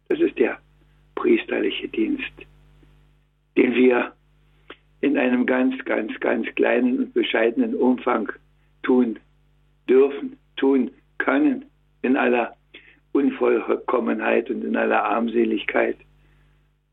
Das 0.08 0.18
ist 0.20 0.38
der 0.38 0.58
priesterliche 1.14 1.88
Dienst, 1.88 2.32
den 3.56 3.74
wir 3.74 4.12
in 5.00 5.16
einem 5.16 5.46
ganz, 5.46 5.82
ganz, 5.84 6.18
ganz 6.20 6.46
kleinen 6.54 6.98
und 6.98 7.14
bescheidenen 7.14 7.74
Umfang 7.74 8.30
tun 8.82 9.18
dürfen, 9.88 10.36
tun 10.56 10.90
können, 11.18 11.64
in 12.02 12.16
aller 12.16 12.54
Unvollkommenheit 13.12 14.50
und 14.50 14.64
in 14.64 14.76
aller 14.76 15.04
Armseligkeit. 15.04 15.96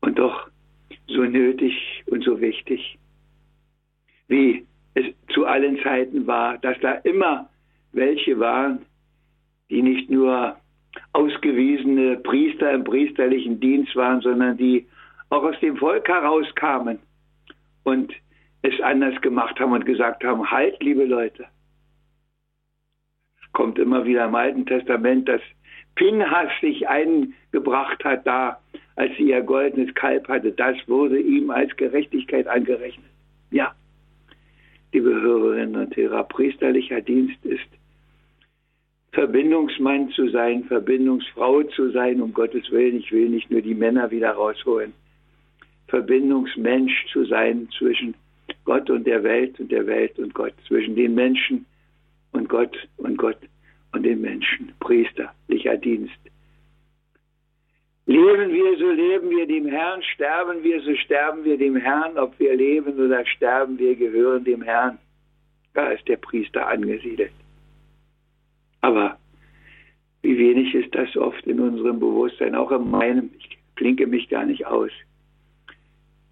Und 0.00 0.18
doch 0.18 0.48
so 1.08 1.22
nötig 1.22 2.02
und 2.06 2.24
so 2.24 2.40
wichtig, 2.40 2.98
wie 4.28 4.66
es 4.94 5.06
zu 5.32 5.46
allen 5.46 5.78
Zeiten 5.82 6.26
war, 6.26 6.58
dass 6.58 6.78
da 6.80 6.92
immer 6.92 7.48
welche 7.92 8.38
waren, 8.38 8.80
die 9.70 9.82
nicht 9.82 10.10
nur 10.10 10.56
ausgewiesene 11.12 12.18
Priester 12.18 12.72
im 12.72 12.84
priesterlichen 12.84 13.60
Dienst 13.60 13.94
waren, 13.96 14.20
sondern 14.20 14.56
die 14.56 14.86
auch 15.34 15.42
aus 15.42 15.58
dem 15.60 15.76
Volk 15.76 16.06
herauskamen 16.08 16.98
und 17.82 18.12
es 18.62 18.80
anders 18.80 19.20
gemacht 19.20 19.58
haben 19.60 19.72
und 19.72 19.84
gesagt 19.84 20.24
haben, 20.24 20.50
halt, 20.50 20.82
liebe 20.82 21.04
Leute. 21.04 21.46
Kommt 23.52 23.78
immer 23.78 24.04
wieder 24.04 24.24
im 24.24 24.34
Alten 24.34 24.64
Testament, 24.66 25.28
dass 25.28 25.40
Pinhas 25.96 26.50
sich 26.60 26.88
eingebracht 26.88 28.04
hat 28.04 28.26
da, 28.26 28.60
als 28.96 29.16
sie 29.16 29.30
ihr 29.30 29.42
goldenes 29.42 29.94
Kalb 29.94 30.28
hatte, 30.28 30.52
das 30.52 30.76
wurde 30.88 31.18
ihm 31.20 31.50
als 31.50 31.76
Gerechtigkeit 31.76 32.46
angerechnet. 32.46 33.10
Ja, 33.50 33.74
liebe 34.92 35.10
Hörerinnen 35.10 35.76
und 35.76 35.96
Hörer, 35.96 36.24
priesterlicher 36.24 37.00
Dienst 37.00 37.44
ist 37.44 37.68
Verbindungsmann 39.12 40.10
zu 40.10 40.28
sein, 40.30 40.64
Verbindungsfrau 40.64 41.62
zu 41.62 41.90
sein, 41.90 42.20
um 42.20 42.32
Gottes 42.32 42.70
Willen, 42.72 42.96
ich 42.96 43.12
will 43.12 43.28
nicht 43.28 43.50
nur 43.50 43.60
die 43.60 43.74
Männer 43.74 44.10
wieder 44.10 44.32
rausholen, 44.32 44.92
Verbindungsmensch 45.94 47.06
zu 47.12 47.24
sein 47.24 47.68
zwischen 47.78 48.16
Gott 48.64 48.90
und 48.90 49.06
der 49.06 49.22
Welt 49.22 49.60
und 49.60 49.70
der 49.70 49.86
Welt 49.86 50.18
und 50.18 50.34
Gott, 50.34 50.54
zwischen 50.66 50.96
den 50.96 51.14
Menschen 51.14 51.66
und 52.32 52.48
Gott 52.48 52.76
und 52.96 53.16
Gott 53.16 53.38
und 53.92 54.02
den 54.02 54.20
Menschen. 54.20 54.72
Priesterlicher 54.80 55.76
Dienst. 55.76 56.18
Leben 58.06 58.52
wir, 58.52 58.76
so 58.76 58.90
leben 58.90 59.30
wir 59.30 59.46
dem 59.46 59.66
Herrn, 59.66 60.02
sterben 60.02 60.64
wir, 60.64 60.80
so 60.82 60.96
sterben 60.96 61.44
wir 61.44 61.56
dem 61.56 61.76
Herrn, 61.76 62.18
ob 62.18 62.36
wir 62.40 62.56
leben 62.56 62.98
oder 62.98 63.24
sterben, 63.24 63.78
wir 63.78 63.94
gehören 63.94 64.42
dem 64.42 64.62
Herrn. 64.62 64.98
Da 65.74 65.92
ist 65.92 66.08
der 66.08 66.16
Priester 66.16 66.66
angesiedelt. 66.66 67.32
Aber 68.80 69.16
wie 70.22 70.36
wenig 70.36 70.74
ist 70.74 70.92
das 70.92 71.16
oft 71.16 71.46
in 71.46 71.60
unserem 71.60 72.00
Bewusstsein, 72.00 72.56
auch 72.56 72.72
in 72.72 72.90
meinem, 72.90 73.30
ich 73.38 73.58
klinke 73.76 74.08
mich 74.08 74.28
gar 74.28 74.44
nicht 74.44 74.66
aus. 74.66 74.90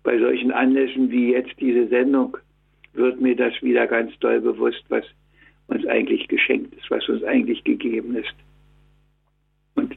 Bei 0.03 0.19
solchen 0.19 0.51
Anlässen 0.51 1.11
wie 1.11 1.33
jetzt 1.33 1.55
diese 1.61 1.87
Sendung 1.89 2.37
wird 2.95 3.21
mir 3.21 3.37
das 3.37 3.55
wieder 3.63 3.87
ganz 3.87 4.19
doll 4.19 4.41
bewusst, 4.41 4.85
was 4.89 5.05
uns 5.69 5.87
eigentlich 5.87 6.29
geschenkt 6.29 6.75
ist, 6.75 6.91
was 6.91 7.09
uns 7.09 7.23
eigentlich 7.25 7.63
gegeben 7.65 8.17
ist. 8.17 8.35
Und 9.75 9.97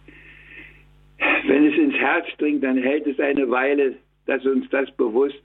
wenn 1.48 1.66
es 1.66 1.78
ins 1.78 1.96
Herz 1.96 2.26
dringt, 2.38 2.64
dann 2.64 2.78
hält 2.78 3.08
es 3.08 3.20
eine 3.20 3.50
Weile, 3.50 3.96
dass 4.26 4.46
uns 4.46 4.70
das 4.70 4.90
bewusst 4.96 5.42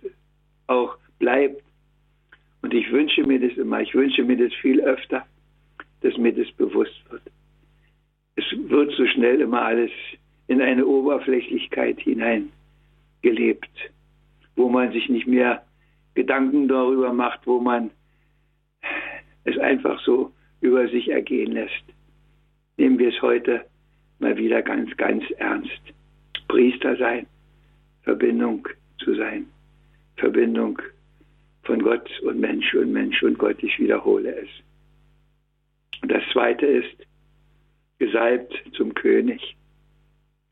auch 0.67 0.97
bleibt. 1.19 1.63
Und 2.63 2.75
ich 2.75 2.91
wünsche 2.93 3.25
mir 3.25 3.41
das 3.41 3.57
immer, 3.57 3.81
ich 3.81 3.95
wünsche 3.95 4.23
mir 4.23 4.37
das 4.37 4.53
viel 4.61 4.81
öfter, 4.81 5.27
dass 6.03 6.17
mir 6.17 6.33
das 6.33 6.51
bewusst 6.53 7.03
wird. 7.11 7.23
Es 8.37 8.45
wird 8.71 8.93
so 8.93 9.07
schnell 9.07 9.41
immer 9.41 9.63
alles 9.63 9.91
in 10.47 10.61
eine 10.61 10.87
Oberflächlichkeit 10.87 12.01
hineingelebt, 12.01 13.71
wo 14.61 14.69
man 14.69 14.93
sich 14.93 15.09
nicht 15.09 15.27
mehr 15.27 15.65
Gedanken 16.15 16.69
darüber 16.69 17.15
macht, 17.15 17.47
wo 17.47 17.61
man 17.61 17.91
es 19.45 19.57
einfach 19.57 19.99
so 20.05 20.33
über 20.61 20.87
sich 20.89 21.09
ergehen 21.09 21.53
lässt. 21.53 21.85
Nehmen 22.77 22.99
wir 22.99 23.09
es 23.09 23.23
heute 23.23 23.65
mal 24.19 24.37
wieder 24.37 24.61
ganz, 24.61 24.95
ganz 24.99 25.25
ernst. 25.39 25.81
Priester 26.49 26.95
sein, 26.97 27.27
Verbindung 28.03 28.69
zu 28.99 29.15
sein, 29.15 29.47
Verbindung 30.17 30.79
von 31.63 31.81
Gott 31.81 32.11
und 32.21 32.39
Mensch 32.39 32.75
und 32.75 32.93
Mensch 32.93 33.23
und 33.23 33.39
Gott, 33.39 33.63
ich 33.63 33.79
wiederhole 33.79 34.35
es. 34.43 34.49
Und 36.03 36.13
das 36.13 36.23
zweite 36.33 36.67
ist, 36.67 37.07
gesalbt 37.99 38.53
zum 38.75 38.93
König. 38.93 39.57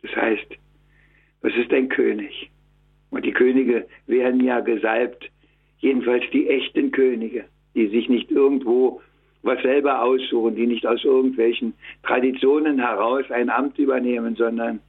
Das 0.00 0.16
heißt, 0.16 0.56
was 1.42 1.52
ist 1.56 1.72
ein 1.72 1.90
König? 1.90 2.50
Und 3.10 3.24
die 3.24 3.32
Könige 3.32 3.86
werden 4.06 4.42
ja 4.44 4.60
gesalbt, 4.60 5.30
jedenfalls 5.78 6.24
die 6.32 6.48
echten 6.48 6.90
Könige, 6.90 7.44
die 7.74 7.88
sich 7.88 8.08
nicht 8.08 8.30
irgendwo 8.30 9.00
was 9.42 9.62
selber 9.62 10.02
aussuchen, 10.02 10.56
die 10.56 10.66
nicht 10.66 10.86
aus 10.86 11.04
irgendwelchen 11.04 11.74
Traditionen 12.02 12.78
heraus 12.78 13.30
ein 13.30 13.50
Amt 13.50 13.78
übernehmen, 13.78 14.34
sondern 14.34 14.80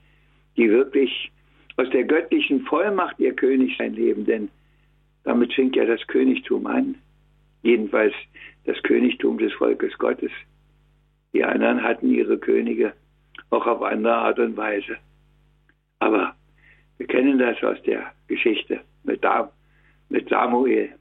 die 0.57 0.69
wirklich 0.69 1.31
aus 1.77 1.89
der 1.91 2.03
göttlichen 2.03 2.61
Vollmacht 2.61 3.19
ihr 3.19 3.33
König 3.33 3.77
sein 3.77 3.93
leben. 3.93 4.25
Denn 4.25 4.49
damit 5.23 5.53
fängt 5.53 5.75
ja 5.75 5.85
das 5.85 6.05
Königtum 6.07 6.65
an. 6.67 6.95
Jedenfalls 7.61 8.13
das 8.65 8.81
Königtum 8.83 9.37
des 9.37 9.53
Volkes 9.53 9.97
Gottes. 9.97 10.31
Die 11.33 11.43
anderen 11.43 11.83
hatten 11.83 12.11
ihre 12.11 12.37
Könige 12.37 12.93
auch 13.51 13.65
auf 13.67 13.81
andere 13.81 14.15
Art 14.15 14.39
und 14.39 14.57
Weise. 14.57 14.97
Aber 15.99 16.35
wir 16.99 17.07
kennen 17.07 17.39
das 17.39 17.63
aus 17.63 17.81
der 17.83 18.11
Geschichte 18.27 18.81
mit, 19.03 19.21
Samuel, 20.29 20.93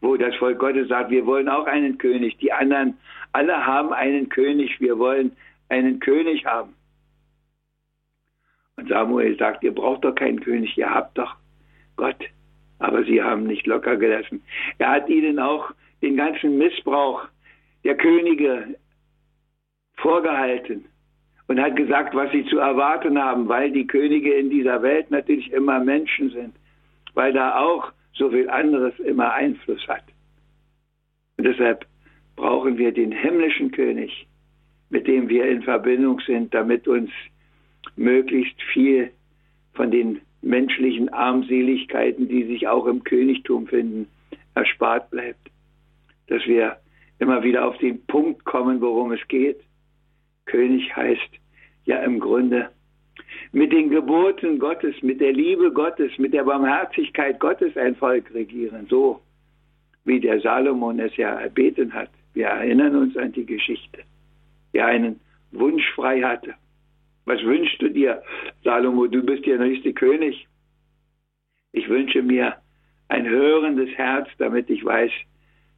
wo 0.00 0.16
das 0.16 0.34
Volk 0.36 0.58
Gottes 0.58 0.88
sagt, 0.88 1.10
wir 1.10 1.26
wollen 1.26 1.48
auch 1.48 1.66
einen 1.66 1.96
König. 1.96 2.36
Die 2.38 2.52
anderen, 2.52 2.98
alle 3.32 3.66
haben 3.66 3.92
einen 3.92 4.28
König, 4.28 4.78
wir 4.80 4.98
wollen 4.98 5.32
einen 5.70 6.00
König 6.00 6.44
haben. 6.44 6.74
Und 8.76 8.88
Samuel 8.88 9.36
sagt, 9.38 9.64
ihr 9.64 9.74
braucht 9.74 10.04
doch 10.04 10.14
keinen 10.14 10.40
König, 10.40 10.76
ihr 10.76 10.94
habt 10.94 11.16
doch 11.16 11.34
Gott. 11.96 12.22
Aber 12.78 13.02
sie 13.04 13.22
haben 13.22 13.44
nicht 13.44 13.66
locker 13.66 13.96
gelassen. 13.96 14.42
Er 14.76 14.90
hat 14.90 15.08
ihnen 15.08 15.38
auch 15.38 15.72
den 16.02 16.16
ganzen 16.16 16.58
Missbrauch 16.58 17.26
der 17.84 17.96
Könige 17.96 18.76
vorgehalten 19.96 20.84
und 21.48 21.60
hat 21.60 21.76
gesagt, 21.76 22.14
was 22.14 22.30
sie 22.30 22.44
zu 22.44 22.58
erwarten 22.58 23.18
haben, 23.18 23.48
weil 23.48 23.72
die 23.72 23.86
Könige 23.86 24.34
in 24.34 24.50
dieser 24.50 24.82
Welt 24.82 25.10
natürlich 25.10 25.50
immer 25.50 25.80
Menschen 25.80 26.30
sind, 26.30 26.54
weil 27.14 27.32
da 27.32 27.58
auch 27.58 27.90
so 28.12 28.30
viel 28.30 28.48
anderes 28.48 28.98
immer 29.00 29.32
Einfluss 29.32 29.86
hat. 29.88 30.04
Und 31.36 31.44
deshalb 31.44 31.86
brauchen 32.36 32.76
wir 32.76 32.92
den 32.92 33.12
himmlischen 33.12 33.72
König, 33.72 34.26
mit 34.90 35.06
dem 35.06 35.28
wir 35.28 35.46
in 35.48 35.62
Verbindung 35.62 36.20
sind, 36.20 36.52
damit 36.52 36.86
uns 36.86 37.10
möglichst 37.96 38.60
viel 38.72 39.10
von 39.72 39.90
den 39.90 40.20
menschlichen 40.42 41.08
Armseligkeiten, 41.08 42.28
die 42.28 42.44
sich 42.44 42.68
auch 42.68 42.86
im 42.86 43.02
Königtum 43.04 43.66
finden, 43.66 44.06
erspart 44.54 45.10
bleibt. 45.10 45.50
Dass 46.26 46.44
wir 46.46 46.76
immer 47.18 47.42
wieder 47.42 47.66
auf 47.66 47.78
den 47.78 48.04
Punkt 48.06 48.44
kommen, 48.44 48.80
worum 48.80 49.12
es 49.12 49.26
geht 49.28 49.60
König 50.48 50.94
heißt 50.96 51.30
ja 51.88 51.98
im 52.02 52.20
Grunde 52.20 52.68
mit 53.52 53.72
den 53.72 53.88
Geboten 53.88 54.58
Gottes, 54.58 54.94
mit 55.02 55.20
der 55.20 55.32
Liebe 55.32 55.72
Gottes, 55.72 56.16
mit 56.18 56.34
der 56.34 56.44
Barmherzigkeit 56.44 57.40
Gottes 57.40 57.76
ein 57.76 57.96
Volk 57.96 58.32
regieren, 58.34 58.86
so 58.88 59.20
wie 60.04 60.20
der 60.20 60.40
Salomon 60.40 61.00
es 61.00 61.16
ja 61.16 61.40
erbeten 61.40 61.92
hat. 61.92 62.10
Wir 62.34 62.46
erinnern 62.48 62.94
uns 62.94 63.16
an 63.16 63.32
die 63.32 63.46
Geschichte, 63.46 64.00
der 64.74 64.86
einen 64.86 65.18
Wunsch 65.50 65.90
frei 65.94 66.20
hatte. 66.20 66.54
Was 67.24 67.42
wünschst 67.42 67.80
du 67.80 67.88
dir, 67.88 68.22
Salomo? 68.64 69.06
Du 69.06 69.22
bist 69.22 69.46
der 69.46 69.58
nächste 69.58 69.92
König. 69.94 70.46
Ich 71.72 71.88
wünsche 71.88 72.22
mir 72.22 72.56
ein 73.08 73.26
hörendes 73.26 73.90
Herz, 73.96 74.28
damit 74.38 74.68
ich 74.68 74.84
weiß, 74.84 75.10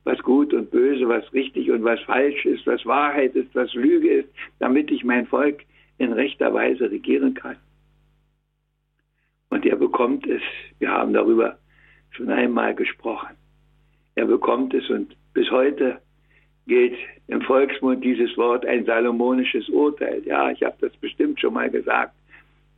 was 0.05 0.19
gut 0.21 0.53
und 0.55 0.71
böse, 0.73 1.09
was 1.09 1.33
richtig 1.33 1.71
und 1.71 1.85
was 1.85 2.01
falsch 2.01 2.45
ist, 2.47 2.67
was 2.67 2.85
Wahrheit 2.85 3.35
ist, 3.37 3.55
was 3.55 3.73
Lüge 3.75 4.11
ist, 4.11 4.29
damit 4.59 4.91
ich 4.91 5.05
mein 5.05 5.27
Volk 5.27 5.65
in 6.01 6.15
rechter 6.15 6.53
Weise 6.55 6.91
regieren 6.91 7.35
kann. 7.35 7.57
Und 9.51 9.67
er 9.67 9.77
bekommt 9.77 10.27
es, 10.27 10.41
wir 10.79 10.91
haben 10.91 11.13
darüber 11.13 11.59
schon 12.13 12.31
einmal 12.31 12.75
gesprochen, 12.75 13.37
er 14.15 14.25
bekommt 14.25 14.73
es 14.73 14.89
und 14.89 15.15
bis 15.35 15.51
heute 15.51 16.01
gilt 16.67 16.97
im 17.27 17.43
Volksmund 17.43 18.03
dieses 18.03 18.35
Wort 18.39 18.65
ein 18.65 18.87
salomonisches 18.87 19.69
Urteil. 19.69 20.23
Ja, 20.25 20.51
ich 20.51 20.63
habe 20.63 20.77
das 20.81 20.97
bestimmt 20.97 21.39
schon 21.39 21.53
mal 21.53 21.71
gesagt. 21.71 22.15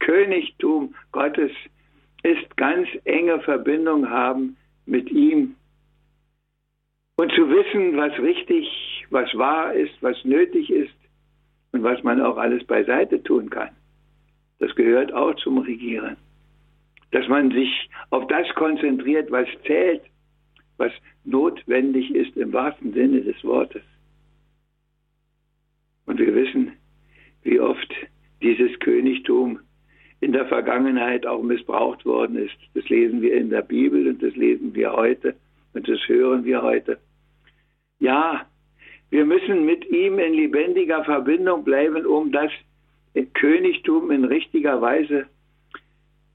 Königtum 0.00 0.94
Gottes 1.12 1.52
ist 2.24 2.56
ganz 2.56 2.88
enge 3.04 3.38
Verbindung 3.40 4.10
haben 4.10 4.56
mit 4.84 5.10
ihm 5.10 5.54
und 7.16 7.30
zu 7.32 7.48
wissen, 7.48 7.96
was 7.96 8.18
richtig, 8.18 9.06
was 9.10 9.32
wahr 9.36 9.74
ist, 9.74 9.94
was 10.00 10.16
nötig 10.24 10.70
ist 10.70 11.01
und 11.72 11.82
was 11.82 12.02
man 12.02 12.20
auch 12.20 12.36
alles 12.36 12.64
beiseite 12.64 13.22
tun 13.22 13.50
kann. 13.50 13.70
Das 14.58 14.74
gehört 14.74 15.12
auch 15.12 15.34
zum 15.36 15.58
Regieren. 15.58 16.16
Dass 17.10 17.26
man 17.28 17.50
sich 17.50 17.90
auf 18.10 18.26
das 18.28 18.48
konzentriert, 18.54 19.30
was 19.30 19.48
zählt, 19.66 20.02
was 20.76 20.92
notwendig 21.24 22.14
ist 22.14 22.36
im 22.36 22.52
wahrsten 22.52 22.92
Sinne 22.92 23.22
des 23.22 23.42
Wortes. 23.44 23.82
Und 26.06 26.18
wir 26.18 26.34
wissen, 26.34 26.72
wie 27.42 27.60
oft 27.60 27.92
dieses 28.42 28.78
Königtum 28.80 29.60
in 30.20 30.32
der 30.32 30.46
Vergangenheit 30.46 31.26
auch 31.26 31.42
missbraucht 31.42 32.04
worden 32.04 32.36
ist. 32.36 32.56
Das 32.74 32.88
lesen 32.88 33.22
wir 33.22 33.34
in 33.34 33.50
der 33.50 33.62
Bibel 33.62 34.06
und 34.06 34.22
das 34.22 34.34
lesen 34.36 34.74
wir 34.74 34.92
heute 34.92 35.34
und 35.74 35.88
das 35.88 35.98
hören 36.06 36.44
wir 36.44 36.62
heute. 36.62 36.98
Ja, 37.98 38.46
wir 39.12 39.26
müssen 39.26 39.66
mit 39.66 39.84
ihm 39.90 40.18
in 40.18 40.32
lebendiger 40.32 41.04
Verbindung 41.04 41.64
bleiben, 41.64 42.06
um 42.06 42.32
das 42.32 42.50
Königtum 43.34 44.10
in 44.10 44.24
richtiger 44.24 44.80
Weise 44.80 45.26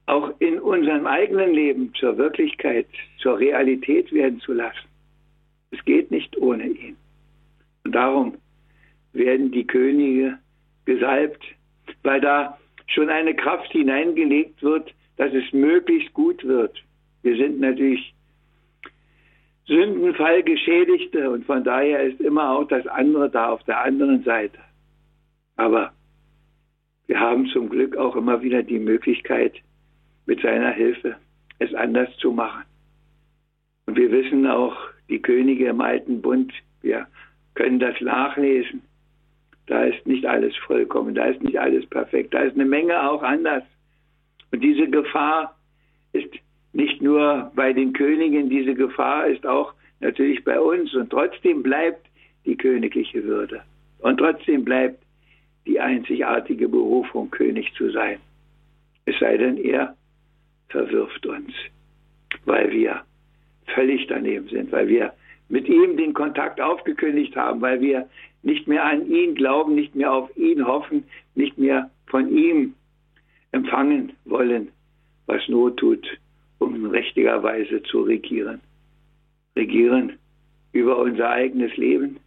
auch 0.05 0.31
in 0.37 0.59
unserem 0.59 1.07
eigenen 1.07 1.55
Leben 1.55 1.91
zur 1.95 2.19
Wirklichkeit, 2.19 2.85
zur 3.17 3.39
Realität 3.39 4.13
werden 4.13 4.39
zu 4.41 4.53
lassen. 4.53 4.87
Es 5.71 5.83
geht 5.85 6.11
nicht 6.11 6.37
ohne 6.37 6.67
ihn. 6.67 6.95
Und 7.83 7.95
darum 7.95 8.35
werden 9.11 9.51
die 9.51 9.65
Könige 9.65 10.37
gesalbt, 10.85 11.43
weil 12.03 12.21
da 12.21 12.59
schon 12.85 13.09
eine 13.09 13.33
Kraft 13.33 13.71
hineingelegt 13.71 14.61
wird, 14.61 14.93
dass 15.15 15.33
es 15.33 15.51
möglichst 15.51 16.13
gut 16.13 16.43
wird. 16.45 16.77
Wir 17.23 17.37
sind 17.37 17.59
natürlich 17.59 18.13
Sündenfall 19.67 20.43
Geschädigte 20.43 21.30
und 21.30 21.45
von 21.45 21.63
daher 21.63 22.01
ist 22.03 22.21
immer 22.21 22.51
auch 22.51 22.67
das 22.67 22.88
andere 22.88 23.30
da 23.30 23.49
auf 23.49 23.63
der 23.63 23.82
anderen 23.82 24.23
Seite. 24.23 24.58
Aber 25.58 25.91
wir 27.08 27.19
haben 27.19 27.47
zum 27.47 27.69
Glück 27.69 27.97
auch 27.97 28.15
immer 28.15 28.41
wieder 28.41 28.63
die 28.63 28.80
Möglichkeit, 28.80 29.53
mit 30.25 30.41
seiner 30.41 30.71
Hilfe 30.71 31.17
es 31.60 31.73
anders 31.73 32.10
zu 32.17 32.32
machen. 32.32 32.63
Und 33.88 33.97
wir 33.97 34.12
wissen 34.12 34.45
auch, 34.47 34.75
die 35.10 35.21
Könige 35.21 35.67
im 35.67 35.82
Alten 35.82 36.21
Bund, 36.21 36.53
wir 36.82 37.08
können 37.56 37.80
das 37.80 37.99
nachlesen. 38.01 38.82
Da 39.65 39.84
ist 39.84 40.06
nicht 40.06 40.25
alles 40.25 40.56
vollkommen, 40.58 41.15
da 41.15 41.25
ist 41.25 41.41
nicht 41.41 41.60
alles 41.60 41.86
perfekt, 41.88 42.34
da 42.34 42.39
ist 42.39 42.56
eine 42.56 42.65
Menge 42.65 43.10
auch 43.10 43.23
anders. 43.23 43.63
Und 44.51 44.63
diese 44.63 44.88
Gefahr 44.89 45.58
ist 46.13 46.30
nicht 46.73 47.01
nur 47.01 47.51
bei 47.56 47.73
den 47.73 47.93
Königen, 47.93 48.49
diese 48.49 48.75
Gefahr 48.75 49.27
ist 49.27 49.45
auch 49.45 49.73
natürlich 49.99 50.43
bei 50.43 50.60
uns. 50.60 50.93
Und 50.93 51.10
trotzdem 51.10 51.63
bleibt 51.63 52.06
die 52.45 52.56
königliche 52.56 53.23
Würde. 53.23 53.62
Und 53.99 54.17
trotzdem 54.17 54.63
bleibt 54.63 55.03
die 55.65 55.80
einzigartige 55.80 56.69
Berufung, 56.69 57.30
König 57.30 57.73
zu 57.73 57.89
sein. 57.91 58.19
Es 59.06 59.17
sei 59.19 59.38
denn, 59.38 59.58
er 59.58 59.95
verwirft 60.69 61.25
uns, 61.25 61.53
weil 62.45 62.71
wir 62.71 63.01
völlig 63.73 64.08
daneben 64.08 64.47
sind, 64.49 64.71
weil 64.71 64.88
wir 64.88 65.13
mit 65.49 65.67
ihm 65.67 65.97
den 65.97 66.13
Kontakt 66.13 66.60
aufgekündigt 66.60 67.36
haben, 67.36 67.62
weil 67.62 67.82
wir 67.82 68.10
nicht 68.43 68.67
mehr 68.67 68.84
an 68.86 69.10
ihn 69.10 69.36
glauben, 69.36 69.75
nicht 69.75 69.95
mehr 69.95 70.12
auf 70.13 70.36
ihn 70.38 70.65
hoffen, 70.65 71.03
nicht 71.36 71.58
mehr 71.58 71.89
von 72.08 72.30
ihm 72.30 72.73
empfangen 73.51 74.13
wollen, 74.25 74.69
was 75.25 75.47
Not 75.47 75.77
tut, 75.77 76.08
um 76.59 76.75
in 76.75 76.85
richtiger 76.87 77.41
Weise 77.43 77.81
zu 77.83 78.01
regieren. 78.01 78.61
Regieren 79.55 80.13
über 80.71 80.97
unser 80.97 81.29
eigenes 81.29 81.75
Leben, 81.77 82.19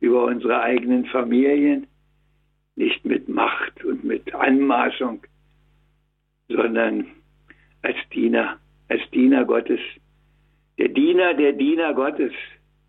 über 0.00 0.24
unsere 0.24 0.60
eigenen 0.60 1.06
Familien, 1.06 1.86
nicht 2.76 3.04
mit 3.04 3.28
Macht 3.28 3.84
und 3.84 4.04
mit 4.04 4.34
Anmaßung, 4.34 5.20
sondern 6.48 7.06
als 7.82 7.96
Diener, 8.12 8.58
als 8.88 9.02
Diener 9.10 9.44
Gottes. 9.44 9.80
Der 10.78 10.88
Diener, 10.88 11.34
der 11.34 11.52
Diener 11.52 11.92
Gottes, 11.94 12.32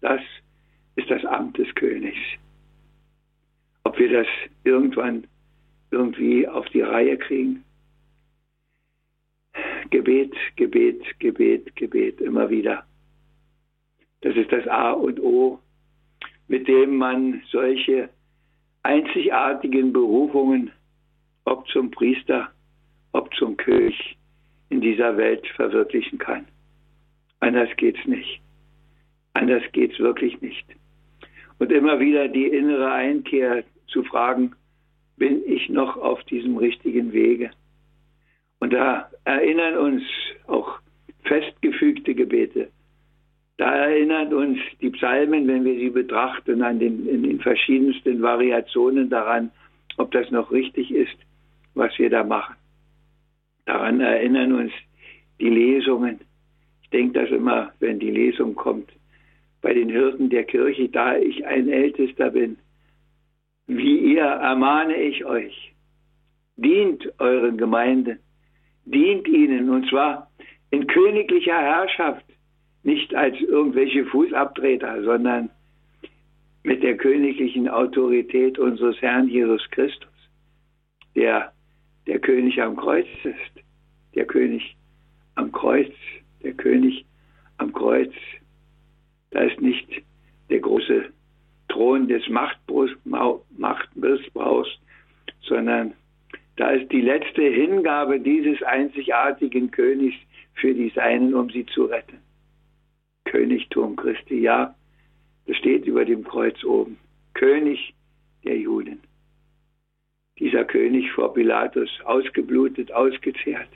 das 0.01 0.21
ist 0.95 1.09
das 1.09 1.25
Amt 1.25 1.57
des 1.57 1.73
Königs. 1.75 2.19
Ob 3.83 3.97
wir 3.97 4.11
das 4.11 4.27
irgendwann 4.63 5.25
irgendwie 5.91 6.47
auf 6.47 6.67
die 6.69 6.81
Reihe 6.81 7.17
kriegen? 7.17 7.63
Gebet, 9.89 10.33
Gebet, 10.55 11.01
Gebet, 11.19 11.75
Gebet, 11.75 12.21
immer 12.21 12.49
wieder. 12.49 12.83
Das 14.21 14.35
ist 14.35 14.51
das 14.51 14.67
A 14.67 14.91
und 14.91 15.19
O, 15.19 15.59
mit 16.47 16.67
dem 16.67 16.97
man 16.97 17.41
solche 17.51 18.09
einzigartigen 18.83 19.93
Berufungen, 19.93 20.71
ob 21.45 21.67
zum 21.69 21.91
Priester, 21.91 22.49
ob 23.11 23.33
zum 23.35 23.57
König, 23.57 24.17
in 24.69 24.81
dieser 24.81 25.17
Welt 25.17 25.45
verwirklichen 25.55 26.19
kann. 26.19 26.45
Anders 27.39 27.69
geht's 27.77 28.05
nicht. 28.05 28.41
Anders 29.33 29.63
geht's 29.71 29.99
wirklich 29.99 30.39
nicht. 30.41 30.65
Und 31.57 31.71
immer 31.71 31.99
wieder 31.99 32.27
die 32.27 32.45
innere 32.45 32.91
Einkehr 32.91 33.63
zu 33.87 34.03
fragen, 34.03 34.53
bin 35.17 35.41
ich 35.45 35.69
noch 35.69 35.97
auf 35.97 36.23
diesem 36.25 36.57
richtigen 36.57 37.11
Wege? 37.11 37.51
Und 38.59 38.73
da 38.73 39.09
erinnern 39.23 39.77
uns 39.77 40.03
auch 40.47 40.79
festgefügte 41.23 42.13
Gebete. 42.13 42.69
Da 43.57 43.73
erinnern 43.73 44.33
uns 44.33 44.59
die 44.81 44.89
Psalmen, 44.89 45.47
wenn 45.47 45.65
wir 45.65 45.75
sie 45.75 45.89
betrachten, 45.89 46.61
an 46.61 46.79
den, 46.79 47.07
in 47.07 47.23
den 47.23 47.39
verschiedensten 47.39 48.21
Variationen 48.21 49.09
daran, 49.09 49.51
ob 49.97 50.11
das 50.11 50.31
noch 50.31 50.51
richtig 50.51 50.91
ist, 50.91 51.17
was 51.73 51.97
wir 51.99 52.09
da 52.09 52.23
machen. 52.23 52.55
Daran 53.65 53.99
erinnern 53.99 54.53
uns 54.53 54.71
die 55.39 55.49
Lesungen. 55.49 56.19
Ich 56.83 56.89
denke 56.89 57.19
das 57.19 57.29
immer, 57.31 57.71
wenn 57.79 57.99
die 57.99 58.11
Lesung 58.11 58.55
kommt, 58.55 58.89
bei 59.61 59.73
den 59.73 59.89
Hirten 59.89 60.29
der 60.29 60.45
Kirche, 60.45 60.87
da 60.89 61.17
ich 61.17 61.45
ein 61.45 61.67
Ältester 61.69 62.31
bin, 62.31 62.57
wie 63.67 64.13
ihr 64.13 64.23
ermahne 64.23 64.95
ich 64.95 65.25
euch, 65.25 65.73
dient 66.55 67.13
euren 67.19 67.57
Gemeinden, 67.57 68.19
dient 68.91 69.27
ihnen, 69.27 69.69
und 69.69 69.87
zwar 69.89 70.29
in 70.71 70.87
königlicher 70.87 71.59
Herrschaft, 71.59 72.25
nicht 72.83 73.13
als 73.13 73.39
irgendwelche 73.39 74.05
Fußabtreter, 74.05 75.03
sondern 75.03 75.49
mit 76.63 76.83
der 76.83 76.97
königlichen 76.97 77.67
Autorität 77.67 78.57
unseres 78.57 79.01
Herrn 79.01 79.27
Jesus 79.27 79.61
Christus, 79.71 80.09
der 81.15 81.51
der 82.07 82.19
König 82.19 82.61
am 82.61 82.75
Kreuz 82.75 83.07
ist, 83.23 83.63
der 84.15 84.25
König 84.25 84.75
am 85.35 85.51
Kreuz, 85.51 85.91
der 86.43 86.53
König 86.53 87.05
am 87.57 87.73
Kreuz. 87.73 88.13
Da 89.31 89.41
ist 89.41 89.61
nicht 89.61 90.01
der 90.49 90.59
große 90.59 91.05
Thron 91.67 92.07
des 92.07 92.23
Machtmissbrauchs, 92.29 94.69
sondern 95.41 95.93
da 96.59 96.71
ist 96.71 96.91
die 96.91 96.99
letzte 96.99 97.41
Hingabe 97.41 98.19
dieses 98.19 98.61
einzigartigen 98.63 99.71
Königs 99.71 100.17
für 100.55 100.73
die 100.73 100.89
Seinen, 100.89 101.33
um 101.33 101.49
sie 101.49 101.65
zu 101.67 101.85
retten. 101.85 102.19
Königtum 103.23 103.95
Christi, 103.95 104.41
ja, 104.41 104.75
das 105.47 105.55
steht 105.55 105.85
über 105.85 106.03
dem 106.03 106.25
Kreuz 106.25 106.61
oben. 106.65 106.97
König 107.33 107.93
der 108.43 108.57
Juden. 108.57 108.99
Dieser 110.37 110.65
König 110.65 111.09
vor 111.13 111.33
Pilatus, 111.33 111.89
ausgeblutet, 112.03 112.91
ausgezehrt. 112.91 113.69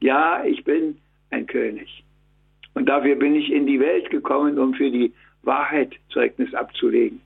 Ja, 0.00 0.44
ich 0.44 0.64
bin 0.64 0.98
ein 1.30 1.46
König. 1.46 2.02
Und 2.74 2.88
dafür 2.88 3.14
bin 3.14 3.36
ich 3.36 3.52
in 3.52 3.68
die 3.68 3.78
Welt 3.78 4.10
gekommen, 4.10 4.58
um 4.58 4.74
für 4.74 4.90
die 4.90 5.12
Wahrheit 5.42 5.92
Zeugnis 6.08 6.52
abzulegen. 6.52 7.20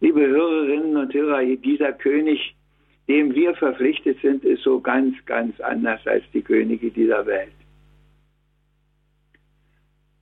Liebe 0.00 0.20
Hörerinnen 0.20 0.96
und 0.96 1.12
Hörer, 1.12 1.44
dieser 1.56 1.92
König, 1.92 2.54
dem 3.08 3.34
wir 3.34 3.54
verpflichtet 3.54 4.20
sind, 4.20 4.44
ist 4.44 4.62
so 4.62 4.80
ganz, 4.80 5.16
ganz 5.24 5.58
anders 5.60 6.06
als 6.06 6.24
die 6.32 6.42
Könige 6.42 6.90
dieser 6.90 7.24
Welt. 7.26 7.52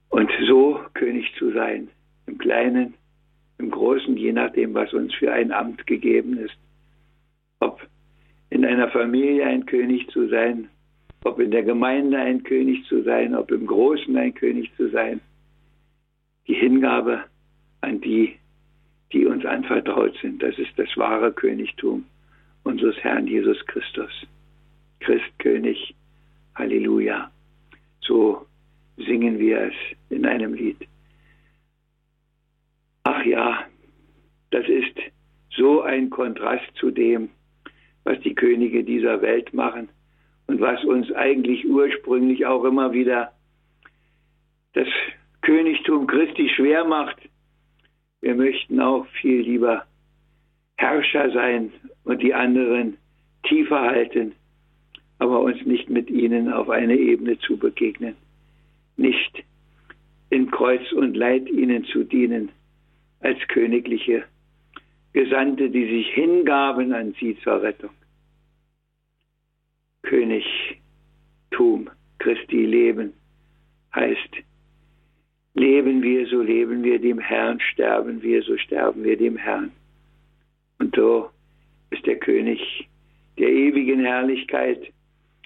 Und 0.09 0.31
so 0.47 0.81
König 0.95 1.35
zu 1.37 1.51
sein, 1.51 1.89
im 2.27 2.39
Kleinen, 2.39 2.95
im 3.59 3.71
Großen, 3.71 4.17
je 4.17 4.33
nachdem, 4.33 4.73
was 4.75 4.93
uns 4.95 5.13
für 5.15 5.33
ein 5.33 5.51
Amt 5.51 5.87
gegeben 5.87 6.39
ist. 6.39 6.57
Ob 7.59 7.85
in 8.51 8.65
einer 8.65 8.89
Familie 8.91 9.45
ein 9.45 9.67
König 9.67 10.09
zu 10.11 10.29
sein, 10.29 10.69
ob 11.25 11.41
in 11.41 11.51
der 11.51 11.65
Gemeinde 11.65 12.19
ein 12.19 12.45
König 12.45 12.85
zu 12.87 13.03
sein, 13.03 13.35
ob 13.35 13.51
im 13.51 13.67
Großen 13.67 14.17
ein 14.17 14.33
König 14.33 14.71
zu 14.77 14.89
sein. 14.91 15.21
Die 16.47 16.55
Hingabe 16.55 17.25
an 17.81 18.01
die, 18.01 18.37
die 19.13 19.27
uns 19.27 19.45
anvertraut 19.45 20.17
sind, 20.23 20.41
das 20.41 20.57
ist 20.57 20.79
das 20.79 20.97
wahre 20.97 21.33
Königtum 21.33 22.05
unseres 22.67 22.97
Herrn 22.97 23.27
Jesus 23.27 23.65
Christus. 23.67 24.11
Christkönig, 25.01 25.95
Halleluja. 26.57 27.31
So 28.01 28.47
singen 28.97 29.39
wir 29.39 29.61
es 29.61 29.75
in 30.11 30.27
einem 30.27 30.55
Lied. 30.55 30.89
Ach 33.05 33.25
ja, 33.25 33.65
das 34.51 34.67
ist 34.69 34.99
so 35.51 35.83
ein 35.83 36.11
Kontrast 36.11 36.67
zu 36.75 36.91
dem, 36.91 37.29
was 38.05 38.19
die 38.21 38.35
Könige 38.35 38.83
dieser 38.83 39.23
Welt 39.23 39.55
machen 39.55 39.89
und 40.49 40.61
was 40.61 40.83
uns 40.85 41.13
eigentlich 41.13 41.65
ursprünglich 41.69 42.47
auch 42.47 42.65
immer 42.65 42.93
wieder 42.93 43.33
das 44.73 44.89
Königtum 45.43 46.07
Christi 46.07 46.49
schwer 46.49 46.85
macht. 46.85 47.17
Wir 48.21 48.35
möchten 48.35 48.81
auch 48.81 49.07
viel 49.21 49.43
lieber 49.43 49.87
Herrscher 50.77 51.31
sein 51.33 51.73
und 52.05 52.23
die 52.23 52.35
anderen 52.35 52.99
tiefer 53.45 53.81
halten, 53.81 54.33
aber 55.19 55.41
uns 55.41 55.65
nicht 55.65 55.89
mit 55.89 56.11
ihnen 56.11 56.53
auf 56.53 56.69
eine 56.69 56.97
Ebene 56.97 57.39
zu 57.39 57.57
begegnen, 57.57 58.15
nicht 58.97 59.45
in 60.31 60.51
Kreuz 60.51 60.93
und 60.93 61.17
Leid 61.17 61.49
ihnen 61.49 61.85
zu 61.85 62.05
dienen 62.05 62.51
als 63.21 63.39
königliche 63.49 64.25
Gesandte, 65.13 65.71
die 65.71 65.87
sich 65.87 66.09
hingaben 66.13 66.93
an 66.93 67.15
sie 67.19 67.39
zur 67.43 67.63
Rettung. 67.63 67.91
Königtum 70.03 71.91
Christi 72.19 72.67
leben 72.67 73.15
heißt, 73.95 74.37
leben 75.55 76.03
wir, 76.03 76.27
so 76.27 76.43
leben 76.43 76.85
wir 76.85 76.99
dem 76.99 77.19
Herrn, 77.19 77.59
sterben 77.61 78.23
wir, 78.23 78.43
so 78.43 78.59
sterben 78.59 79.05
wir 79.05 79.17
dem 79.17 79.37
Herrn. 79.37 79.73
Und 80.79 80.95
so 80.95 81.31
ist 81.91 82.05
der 82.07 82.17
König 82.17 82.89
der 83.39 83.49
ewigen 83.49 84.01
Herrlichkeit 84.01 84.93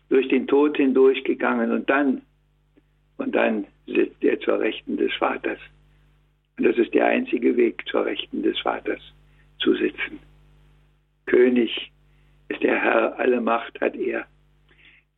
durch 0.09 0.29
den 0.29 0.47
Tod 0.47 0.77
hindurchgegangen 0.77 1.73
und 1.73 1.88
dann, 1.88 2.23
und 3.19 3.35
dann 3.35 3.66
sitzt 3.87 4.23
er 4.23 4.38
zur 4.40 4.61
Rechten 4.61 4.97
des 4.97 5.12
Vaters. 5.14 5.59
Und 6.57 6.64
das 6.64 6.77
ist 6.77 6.95
der 6.95 7.07
einzige 7.07 7.57
Weg 7.57 7.83
zur 7.87 8.05
Rechten 8.05 8.43
des 8.43 8.59
Vaters, 8.61 9.01
zu 9.59 9.75
sitzen. 9.75 10.19
König 11.27 11.93
ist 12.49 12.62
der 12.62 12.81
Herr, 12.81 13.19
alle 13.19 13.40
Macht 13.40 13.81
hat 13.81 13.97
er 13.97 14.27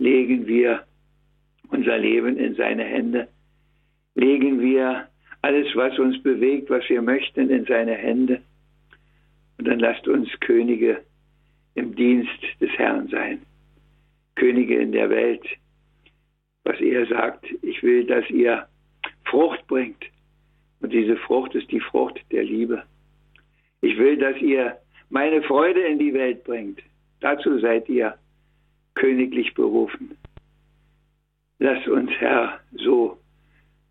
legen 0.03 0.47
wir 0.47 0.85
unser 1.71 1.97
Leben 1.97 2.37
in 2.37 2.55
seine 2.55 2.85
Hände, 2.85 3.29
legen 4.15 4.61
wir 4.61 5.09
alles, 5.41 5.69
was 5.75 5.99
uns 5.99 6.23
bewegt, 6.23 6.69
was 6.71 6.89
wir 6.89 7.03
möchten, 7.03 7.51
in 7.51 7.65
seine 7.65 7.95
Hände. 7.95 8.43
Und 9.63 9.69
dann 9.69 9.79
lasst 9.79 10.09
uns 10.09 10.29
Könige 10.41 11.05
im 11.77 11.95
Dienst 11.95 12.43
des 12.61 12.71
Herrn 12.71 13.07
sein, 13.07 13.43
Könige 14.35 14.75
in 14.77 14.91
der 14.91 15.09
Welt. 15.09 15.47
Was 16.65 16.81
er 16.81 17.07
sagt, 17.07 17.47
ich 17.63 17.81
will, 17.81 18.05
dass 18.05 18.29
ihr 18.29 18.67
Frucht 19.25 19.65
bringt. 19.69 20.05
Und 20.81 20.93
diese 20.93 21.17
Frucht 21.17 21.55
ist 21.55 21.71
die 21.71 21.79
Frucht 21.79 22.21
der 22.33 22.43
Liebe. 22.43 22.83
Ich 23.83 23.97
will, 23.99 24.17
dass 24.17 24.37
ihr 24.39 24.79
meine 25.11 25.41
Freude 25.43 25.83
in 25.83 26.01
die 26.01 26.13
Welt 26.13 26.43
bringt. 26.43 26.83
Dazu 27.21 27.61
seid 27.61 27.89
ihr 27.89 28.19
königlich 28.95 29.55
berufen. 29.55 30.19
Lass 31.61 31.87
uns, 31.87 32.11
Herr, 32.19 32.59
so 32.73 33.17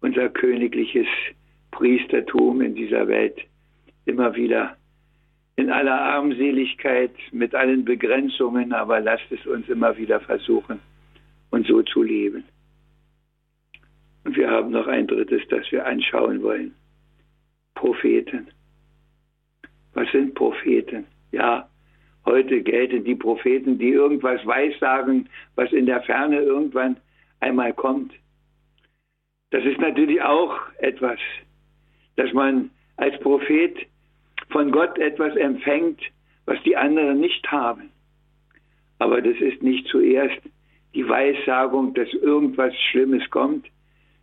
unser 0.01 0.27
königliches 0.27 1.07
Priestertum 1.71 2.59
in 2.59 2.75
dieser 2.75 3.07
Welt 3.07 3.39
immer 4.03 4.35
wieder 4.35 4.75
in 5.55 5.69
aller 5.69 5.99
Armseligkeit, 5.99 7.11
mit 7.31 7.53
allen 7.53 7.85
Begrenzungen, 7.85 8.73
aber 8.73 8.99
lasst 8.99 9.31
es 9.31 9.45
uns 9.45 9.67
immer 9.69 9.95
wieder 9.97 10.19
versuchen 10.19 10.79
und 11.49 11.67
so 11.67 11.81
zu 11.83 12.03
leben. 12.03 12.43
Und 14.23 14.35
wir 14.35 14.49
haben 14.49 14.71
noch 14.71 14.87
ein 14.87 15.07
drittes, 15.07 15.41
das 15.49 15.71
wir 15.71 15.85
anschauen 15.85 16.41
wollen. 16.41 16.73
Propheten. 17.75 18.47
Was 19.93 20.09
sind 20.11 20.35
Propheten? 20.35 21.05
Ja, 21.31 21.67
heute 22.25 22.61
gelten 22.61 23.03
die 23.03 23.15
Propheten, 23.15 23.77
die 23.77 23.89
irgendwas 23.89 24.45
weissagen, 24.45 25.27
was 25.55 25.71
in 25.71 25.85
der 25.85 26.01
Ferne 26.03 26.39
irgendwann 26.39 26.97
einmal 27.39 27.73
kommt. 27.73 28.13
Das 29.49 29.65
ist 29.65 29.79
natürlich 29.79 30.21
auch 30.21 30.55
etwas, 30.77 31.19
dass 32.15 32.31
man 32.33 32.69
als 32.97 33.19
Prophet 33.19 33.75
von 34.51 34.71
Gott 34.71 34.97
etwas 34.97 35.35
empfängt, 35.35 36.01
was 36.45 36.61
die 36.63 36.75
anderen 36.75 37.19
nicht 37.19 37.49
haben. 37.51 37.89
Aber 38.99 39.21
das 39.21 39.37
ist 39.39 39.63
nicht 39.63 39.87
zuerst 39.87 40.39
die 40.93 41.07
Weissagung, 41.07 41.93
dass 41.93 42.11
irgendwas 42.13 42.73
Schlimmes 42.91 43.27
kommt, 43.29 43.67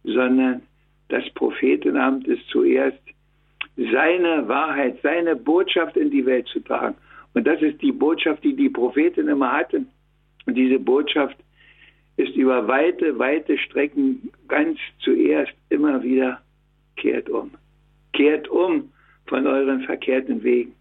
sondern 0.04 0.62
das 1.08 1.28
Prophetenamt 1.30 2.26
ist 2.26 2.46
zuerst 2.48 3.00
seine 3.76 4.46
Wahrheit, 4.48 4.98
seine 5.02 5.36
Botschaft 5.36 5.96
in 5.96 6.10
die 6.10 6.26
Welt 6.26 6.46
zu 6.48 6.60
tragen. 6.60 6.96
Und 7.34 7.46
das 7.46 7.62
ist 7.62 7.80
die 7.80 7.92
Botschaft, 7.92 8.44
die 8.44 8.54
die 8.54 8.68
Propheten 8.68 9.28
immer 9.28 9.52
hatten. 9.52 9.88
Und 10.46 10.54
diese 10.54 10.78
Botschaft 10.78 11.36
ist 12.16 12.34
über 12.34 12.66
weite, 12.66 13.18
weite 13.18 13.56
Strecken 13.58 14.30
ganz 14.48 14.78
zuerst 14.98 15.52
immer 15.70 16.02
wieder 16.02 16.40
kehrt 16.96 17.30
um. 17.30 17.52
Kehrt 18.12 18.48
um 18.48 18.90
von 19.28 19.46
euren 19.46 19.82
verkehrten 19.82 20.42
Wegen. 20.42 20.74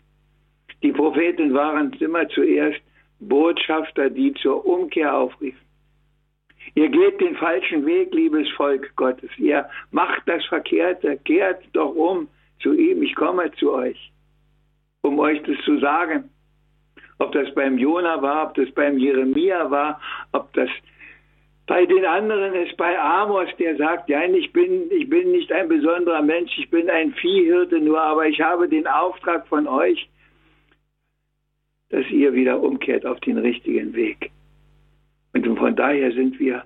Die 0.83 0.91
Propheten 0.91 1.53
waren 1.53 1.93
immer 1.93 2.27
zuerst 2.29 2.81
Botschafter, 3.19 4.09
die 4.09 4.33
zur 4.35 4.65
Umkehr 4.65 5.15
aufriefen. 5.15 5.67
Ihr 6.75 6.89
geht 6.89 7.19
den 7.21 7.35
falschen 7.35 7.85
Weg, 7.85 8.13
liebes 8.13 8.49
Volk 8.51 8.95
Gottes. 8.95 9.29
Ihr 9.37 9.67
macht 9.91 10.23
das 10.25 10.45
Verkehrte, 10.45 11.17
kehrt 11.17 11.63
doch 11.73 11.95
um 11.95 12.27
zu 12.59 12.73
ihm. 12.73 13.01
Ich 13.03 13.15
komme 13.15 13.51
zu 13.53 13.73
euch, 13.73 14.11
um 15.01 15.19
euch 15.19 15.41
das 15.43 15.57
zu 15.63 15.79
sagen. 15.79 16.29
Ob 17.19 17.31
das 17.31 17.51
beim 17.55 17.77
Jona 17.77 18.21
war, 18.21 18.47
ob 18.47 18.55
das 18.55 18.69
beim 18.71 18.97
Jeremia 18.97 19.71
war, 19.71 19.99
ob 20.33 20.53
das 20.53 20.69
bei 21.67 21.85
den 21.85 22.05
anderen 22.05 22.53
ist 22.55 22.77
bei 22.77 22.97
Amos, 22.97 23.49
der 23.59 23.75
sagt, 23.75 24.09
ja, 24.09 24.23
ich 24.23 24.53
bin, 24.53 24.89
ich 24.89 25.09
bin 25.09 25.31
nicht 25.31 25.51
ein 25.51 25.67
besonderer 25.67 26.21
Mensch, 26.21 26.57
ich 26.57 26.69
bin 26.69 26.89
ein 26.89 27.13
Viehhirte 27.13 27.81
nur, 27.81 28.01
aber 28.01 28.25
ich 28.25 28.39
habe 28.39 28.69
den 28.69 28.87
Auftrag 28.87 29.45
von 29.47 29.67
euch, 29.67 30.09
dass 31.89 32.09
ihr 32.09 32.33
wieder 32.33 32.61
umkehrt 32.61 33.05
auf 33.05 33.19
den 33.19 33.37
richtigen 33.37 33.93
Weg. 33.93 34.31
Und 35.33 35.45
von 35.57 35.75
daher 35.75 36.11
sind 36.13 36.39
wir, 36.39 36.65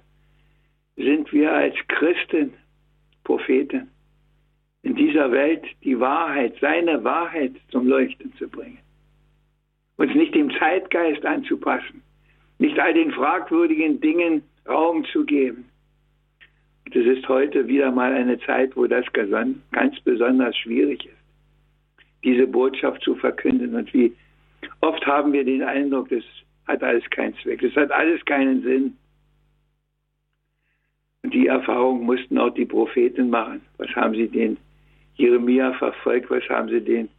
sind 0.95 1.33
wir 1.33 1.51
als 1.51 1.75
Christen, 1.87 2.53
Propheten, 3.23 3.89
in 4.83 4.95
dieser 4.95 5.31
Welt 5.31 5.65
die 5.83 5.99
Wahrheit, 5.99 6.55
seine 6.61 7.03
Wahrheit 7.03 7.53
zum 7.69 7.87
Leuchten 7.87 8.33
zu 8.35 8.47
bringen. 8.47 8.79
Uns 9.97 10.13
nicht 10.13 10.35
dem 10.35 10.51
Zeitgeist 10.59 11.25
anzupassen, 11.25 12.03
nicht 12.59 12.77
all 12.79 12.93
den 12.93 13.11
fragwürdigen 13.11 13.99
Dingen 13.99 14.43
Raum 14.67 15.05
zu 15.05 15.25
geben. 15.25 15.65
Das 16.93 17.05
ist 17.05 17.27
heute 17.29 17.67
wieder 17.67 17.91
mal 17.91 18.13
eine 18.13 18.39
Zeit, 18.39 18.75
wo 18.75 18.85
das 18.85 19.05
ganz 19.13 19.99
besonders 20.01 20.57
schwierig 20.57 21.05
ist, 21.05 22.03
diese 22.23 22.47
Botschaft 22.47 23.01
zu 23.03 23.15
verkünden. 23.15 23.75
Und 23.75 23.93
wie 23.93 24.13
oft 24.81 25.05
haben 25.05 25.31
wir 25.31 25.45
den 25.45 25.63
Eindruck, 25.63 26.09
das 26.09 26.23
hat 26.67 26.83
alles 26.83 27.09
keinen 27.09 27.35
Zweck, 27.37 27.61
das 27.61 27.75
hat 27.75 27.91
alles 27.91 28.23
keinen 28.25 28.61
Sinn. 28.63 28.97
Und 31.23 31.33
die 31.33 31.47
Erfahrung 31.47 32.03
mussten 32.03 32.37
auch 32.37 32.53
die 32.53 32.65
Propheten 32.65 33.29
machen. 33.29 33.61
Was 33.77 33.89
haben 33.95 34.15
sie 34.15 34.27
den 34.27 34.57
Jeremia 35.15 35.73
verfolgt? 35.73 36.29
Was 36.29 36.43
haben 36.49 36.67
sie 36.67 36.81
den, 36.81 37.09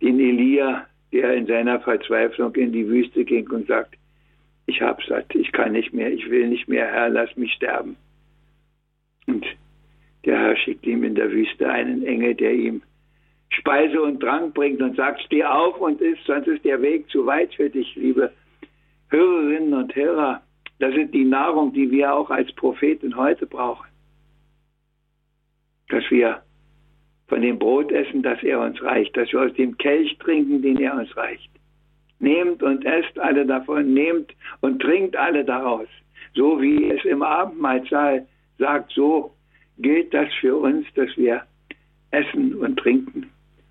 den 0.00 0.20
Elia, 0.20 0.86
der 1.12 1.34
in 1.34 1.46
seiner 1.46 1.80
Verzweiflung 1.80 2.54
in 2.54 2.72
die 2.72 2.86
Wüste 2.88 3.24
ging 3.24 3.48
und 3.50 3.66
sagt, 3.66 3.96
ich 4.66 4.80
habe 4.80 5.02
satt, 5.06 5.34
ich 5.34 5.52
kann 5.52 5.72
nicht 5.72 5.92
mehr, 5.92 6.12
ich 6.12 6.28
will 6.30 6.48
nicht 6.48 6.68
mehr, 6.68 6.86
Herr, 6.86 7.08
lass 7.08 7.36
mich 7.36 7.52
sterben. 7.52 7.96
Und 9.26 9.44
der 10.24 10.38
Herr 10.38 10.56
schickt 10.56 10.86
ihm 10.86 11.04
in 11.04 11.14
der 11.14 11.30
Wüste 11.30 11.68
einen 11.68 12.04
Engel, 12.04 12.34
der 12.34 12.54
ihm 12.54 12.82
Speise 13.50 14.00
und 14.00 14.20
Trank 14.20 14.54
bringt 14.54 14.80
und 14.80 14.96
sagt, 14.96 15.20
steh 15.22 15.44
auf 15.44 15.78
und 15.78 16.00
iss, 16.00 16.18
sonst 16.24 16.46
ist 16.46 16.64
der 16.64 16.80
Weg 16.80 17.08
zu 17.10 17.26
weit 17.26 17.54
für 17.54 17.68
dich, 17.68 17.94
liebe 17.96 18.32
Hörerinnen 19.08 19.74
und 19.74 19.94
Hörer. 19.94 20.42
Das 20.78 20.94
ist 20.94 21.12
die 21.12 21.24
Nahrung, 21.24 21.72
die 21.72 21.90
wir 21.90 22.14
auch 22.14 22.30
als 22.30 22.50
Propheten 22.54 23.16
heute 23.16 23.46
brauchen. 23.46 23.86
Dass 25.88 26.02
wir 26.10 26.42
von 27.28 27.42
dem 27.42 27.58
Brot 27.58 27.92
essen, 27.92 28.22
das 28.22 28.42
er 28.42 28.60
uns 28.60 28.82
reicht, 28.82 29.16
dass 29.16 29.30
wir 29.32 29.42
aus 29.42 29.54
dem 29.54 29.76
Kelch 29.76 30.16
trinken, 30.18 30.62
den 30.62 30.78
er 30.78 30.96
uns 30.96 31.14
reicht. 31.16 31.50
Nehmt 32.22 32.62
und 32.62 32.84
esst 32.84 33.18
alle 33.18 33.44
davon, 33.44 33.92
nehmt 33.92 34.32
und 34.60 34.80
trinkt 34.80 35.16
alle 35.16 35.44
daraus. 35.44 35.88
So 36.34 36.62
wie 36.62 36.88
es 36.88 37.04
im 37.04 37.20
Abendmahlsaal 37.20 38.26
sagt, 38.58 38.92
so 38.92 39.34
gilt 39.78 40.14
das 40.14 40.32
für 40.40 40.56
uns, 40.56 40.86
dass 40.94 41.08
wir 41.16 41.42
essen 42.12 42.54
und 42.54 42.78
trinken 42.78 43.28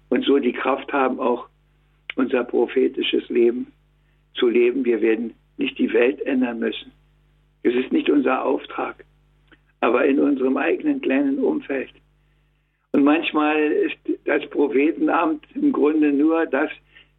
und 0.09 0.25
so 0.25 0.37
die 0.37 0.51
Kraft 0.51 0.91
haben, 0.91 1.17
auch 1.17 1.47
unser 2.17 2.43
prophetisches 2.43 3.27
Leben 3.29 3.71
zu 4.33 4.49
leben. 4.49 4.83
Wir 4.83 5.01
werden 5.01 5.33
nicht 5.55 5.77
die 5.77 5.93
Welt 5.93 6.21
ändern 6.25 6.59
müssen. 6.59 6.91
Es 7.63 7.73
ist 7.73 7.93
nicht 7.93 8.09
unser 8.09 8.43
Auftrag, 8.43 9.05
aber 9.79 10.03
in 10.03 10.19
unserem 10.19 10.57
eigenen 10.57 10.99
kleinen 10.99 11.39
Umfeld. 11.39 11.91
Und 12.91 13.05
manchmal 13.05 13.71
ist 13.71 13.97
das 14.25 14.45
Prophetenamt 14.49 15.45
im 15.55 15.71
Grunde 15.71 16.11
nur 16.11 16.45
das 16.47 16.69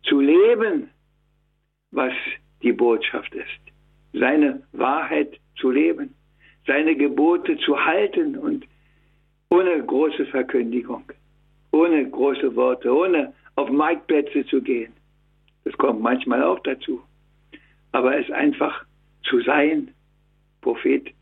zu 0.03 0.21
leben, 0.21 0.91
was 1.93 2.13
die 2.63 2.73
Botschaft 2.73 3.35
ist. 3.35 3.61
Seine 4.13 4.63
Wahrheit 4.73 5.39
zu 5.57 5.71
leben, 5.71 6.15
seine 6.67 6.97
Gebote 6.97 7.57
zu 7.59 7.83
halten 7.85 8.37
und 8.37 8.67
ohne 9.51 9.83
große 9.85 10.27
Verkündigung, 10.27 11.05
ohne 11.71 12.09
große 12.09 12.55
Worte, 12.57 12.95
ohne 12.95 13.33
auf 13.57 13.71
Marktplätze 13.71 14.45
zu 14.47 14.61
gehen. 14.61 14.93
Das 15.65 15.75
kommt 15.75 16.01
manchmal 16.01 16.43
auch 16.43 16.59
dazu. 16.61 17.03
Aber 17.93 18.19
es 18.19 18.31
einfach 18.31 18.85
zu 19.25 19.41
sein, 19.43 19.91
Prophet 20.63 21.13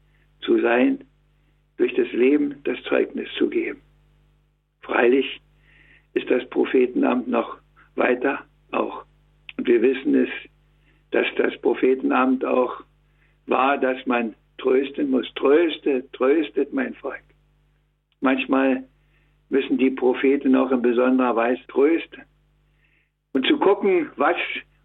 zu 0.43 0.61
sein, 0.61 1.05
durch 1.77 1.95
das 1.95 2.11
Leben 2.13 2.57
das 2.65 2.81
Zeugnis 2.85 3.29
zu 3.37 3.49
geben. 3.49 3.81
Freilich 4.83 5.41
ist 6.15 6.31
das 6.31 6.49
Prophetenamt 6.51 7.29
noch 7.29 7.59
weiter 7.97 8.45
auch. 8.71 9.05
Und 9.57 9.67
wir 9.67 9.83
wissen 9.83 10.15
es 10.15 10.31
dass 11.11 11.27
das 11.37 11.57
Prophetenamt 11.61 12.45
auch 12.45 12.83
war, 13.47 13.79
dass 13.79 14.05
man 14.07 14.35
trösten 14.59 15.11
muss. 15.11 15.27
Tröstet, 15.35 16.13
tröstet 16.13 16.73
mein 16.73 16.95
Volk. 16.95 17.23
Manchmal 18.21 18.85
müssen 19.49 19.79
die 19.79 19.91
Propheten 19.91 20.55
auch 20.55 20.71
in 20.71 20.83
besonderer 20.83 21.35
Weise 21.35 21.63
trösten. 21.69 22.23
Und 23.33 23.47
zu 23.47 23.59
gucken, 23.59 24.11
was 24.17 24.37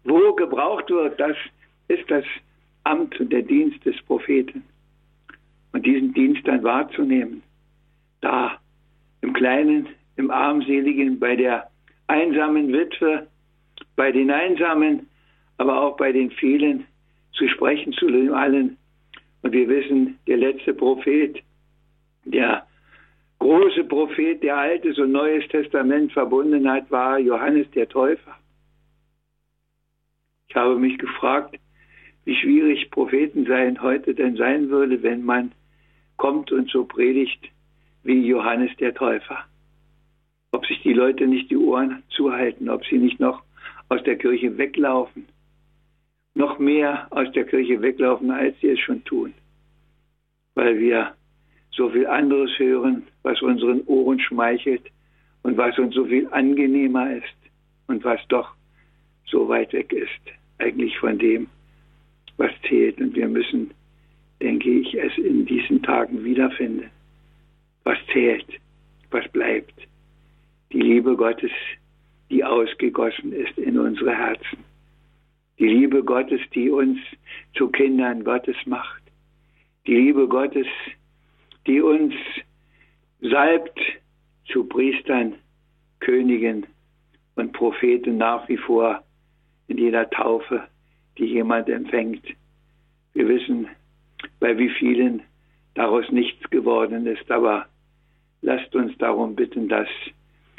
wo 0.04 0.32
gebraucht 0.34 0.88
wird, 0.90 1.18
das 1.18 1.36
ist 1.88 2.08
das 2.10 2.24
Amt 2.84 3.18
und 3.18 3.32
der 3.32 3.42
Dienst 3.42 3.84
des 3.84 4.00
Propheten. 4.02 4.64
Und 5.72 5.84
diesen 5.84 6.14
Dienst 6.14 6.46
dann 6.46 6.62
wahrzunehmen, 6.62 7.42
da 8.20 8.58
im 9.20 9.32
Kleinen, 9.32 9.88
im 10.16 10.30
Armseligen, 10.30 11.18
bei 11.18 11.36
der 11.36 11.68
einsamen 12.06 12.72
Witwe, 12.72 13.26
bei 13.96 14.12
den 14.12 14.30
Einsamen, 14.30 15.08
aber 15.58 15.80
auch 15.82 15.96
bei 15.96 16.12
den 16.12 16.30
vielen 16.30 16.86
zu 17.32 17.48
sprechen 17.48 17.92
zu 17.92 18.08
dem 18.08 18.32
allen. 18.32 18.76
Und 19.42 19.52
wir 19.52 19.68
wissen, 19.68 20.18
der 20.26 20.38
letzte 20.38 20.74
Prophet, 20.74 21.42
der 22.24 22.66
große 23.38 23.84
Prophet, 23.84 24.42
der 24.42 24.56
Altes 24.56 24.98
und 24.98 25.12
Neues 25.12 25.46
Testament 25.48 26.12
verbunden 26.12 26.68
hat, 26.70 26.90
war 26.90 27.18
Johannes 27.18 27.70
der 27.72 27.88
Täufer. 27.88 28.36
Ich 30.48 30.56
habe 30.56 30.76
mich 30.78 30.98
gefragt, 30.98 31.58
wie 32.24 32.34
schwierig 32.34 32.90
Propheten 32.90 33.46
sein 33.46 33.80
heute 33.80 34.14
denn 34.14 34.36
sein 34.36 34.68
würde, 34.68 35.02
wenn 35.02 35.24
man 35.24 35.52
kommt 36.16 36.50
und 36.50 36.70
so 36.70 36.84
predigt 36.84 37.44
wie 38.02 38.26
Johannes 38.26 38.74
der 38.78 38.94
Täufer. 38.94 39.44
Ob 40.52 40.64
sich 40.66 40.80
die 40.82 40.94
Leute 40.94 41.26
nicht 41.26 41.50
die 41.50 41.56
Ohren 41.56 42.02
zuhalten, 42.08 42.68
ob 42.68 42.84
sie 42.86 42.98
nicht 42.98 43.20
noch 43.20 43.42
aus 43.88 44.02
der 44.04 44.16
Kirche 44.16 44.56
weglaufen 44.56 45.26
noch 46.36 46.58
mehr 46.58 47.06
aus 47.10 47.30
der 47.32 47.44
Kirche 47.44 47.80
weglaufen, 47.80 48.30
als 48.30 48.54
sie 48.60 48.68
es 48.68 48.80
schon 48.80 49.02
tun, 49.04 49.34
weil 50.54 50.78
wir 50.78 51.14
so 51.70 51.90
viel 51.90 52.06
anderes 52.06 52.50
hören, 52.58 53.02
was 53.22 53.42
unseren 53.42 53.82
Ohren 53.86 54.20
schmeichelt, 54.20 54.82
und 55.46 55.56
was 55.56 55.78
uns 55.78 55.94
so 55.94 56.04
viel 56.04 56.26
angenehmer 56.32 57.18
ist 57.18 57.36
und 57.86 58.02
was 58.02 58.20
doch 58.30 58.52
so 59.26 59.48
weit 59.48 59.72
weg 59.72 59.92
ist, 59.92 60.10
eigentlich 60.58 60.98
von 60.98 61.16
dem, 61.18 61.46
was 62.36 62.50
zählt. 62.68 63.00
Und 63.00 63.14
wir 63.14 63.28
müssen, 63.28 63.70
denke 64.42 64.68
ich, 64.68 64.92
es 64.94 65.16
in 65.16 65.46
diesen 65.46 65.80
Tagen 65.84 66.24
wiederfinden. 66.24 66.90
Was 67.84 67.96
zählt, 68.12 68.46
was 69.12 69.28
bleibt. 69.28 69.74
Die 70.72 70.80
Liebe 70.80 71.16
Gottes, 71.16 71.52
die 72.28 72.42
ausgegossen 72.42 73.32
ist 73.32 73.56
in 73.56 73.78
unsere 73.78 74.16
Herzen. 74.16 74.65
Die 75.58 75.68
Liebe 75.68 76.04
Gottes, 76.04 76.40
die 76.54 76.70
uns 76.70 76.98
zu 77.54 77.68
Kindern 77.68 78.24
Gottes 78.24 78.56
macht. 78.66 79.02
Die 79.86 79.94
Liebe 79.94 80.28
Gottes, 80.28 80.66
die 81.66 81.80
uns 81.80 82.14
salbt 83.20 83.80
zu 84.46 84.64
Priestern, 84.64 85.34
Königen 86.00 86.66
und 87.36 87.52
Propheten 87.52 88.18
nach 88.18 88.46
wie 88.48 88.58
vor 88.58 89.02
in 89.68 89.78
jeder 89.78 90.08
Taufe, 90.10 90.68
die 91.18 91.24
jemand 91.24 91.68
empfängt. 91.68 92.24
Wir 93.14 93.28
wissen, 93.28 93.68
bei 94.40 94.56
wie 94.58 94.68
vielen 94.68 95.22
daraus 95.74 96.10
nichts 96.10 96.48
geworden 96.50 97.06
ist, 97.06 97.30
aber 97.30 97.66
lasst 98.42 98.74
uns 98.74 98.96
darum 98.98 99.34
bitten, 99.34 99.68
dass 99.68 99.88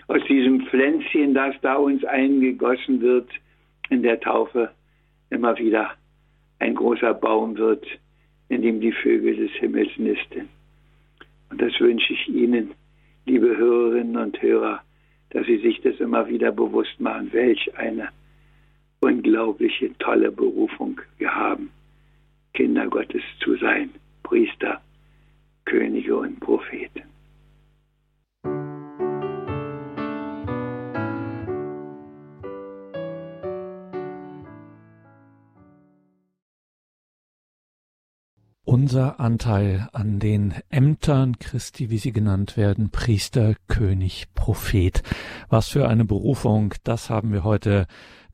aus 0.07 0.23
diesem 0.27 0.65
Pflänzchen, 0.67 1.33
das 1.33 1.55
da 1.62 1.75
uns 1.75 2.03
eingegossen 2.05 3.01
wird 3.01 3.29
in 3.89 4.03
der 4.03 4.19
Taufe, 4.19 4.71
immer 5.29 5.57
wieder 5.57 5.91
ein 6.59 6.75
großer 6.75 7.13
Baum 7.13 7.57
wird, 7.57 7.85
in 8.49 8.61
dem 8.61 8.79
die 8.79 8.91
Vögel 8.91 9.35
des 9.35 9.51
Himmels 9.53 9.89
nisten. 9.97 10.49
Und 11.49 11.61
das 11.61 11.79
wünsche 11.79 12.13
ich 12.13 12.27
Ihnen, 12.27 12.73
liebe 13.25 13.55
Hörerinnen 13.57 14.17
und 14.17 14.41
Hörer, 14.41 14.81
dass 15.31 15.45
Sie 15.45 15.57
sich 15.57 15.81
das 15.81 15.99
immer 15.99 16.27
wieder 16.27 16.51
bewusst 16.51 16.99
machen, 16.99 17.31
welch 17.33 17.77
eine 17.77 18.09
unglaubliche, 18.99 19.95
tolle 19.99 20.31
Berufung 20.31 20.99
wir 21.17 21.33
haben, 21.33 21.69
Kinder 22.53 22.87
Gottes 22.87 23.21
zu 23.39 23.55
sein, 23.57 23.91
Priester, 24.23 24.81
Könige 25.65 26.17
und 26.17 26.39
Propheten. 26.39 27.03
Unser 38.79 39.19
Anteil 39.19 39.89
an 39.91 40.19
den 40.19 40.53
Ämtern 40.69 41.39
Christi, 41.39 41.89
wie 41.89 41.97
sie 41.97 42.11
genannt 42.11 42.57
werden, 42.57 42.91
Priester, 42.91 43.55
König, 43.67 44.27
Prophet. 44.35 45.01
Was 45.49 45.67
für 45.67 45.87
eine 45.87 46.05
Berufung, 46.05 46.75
das 46.83 47.09
haben 47.09 47.33
wir 47.33 47.43
heute 47.43 47.87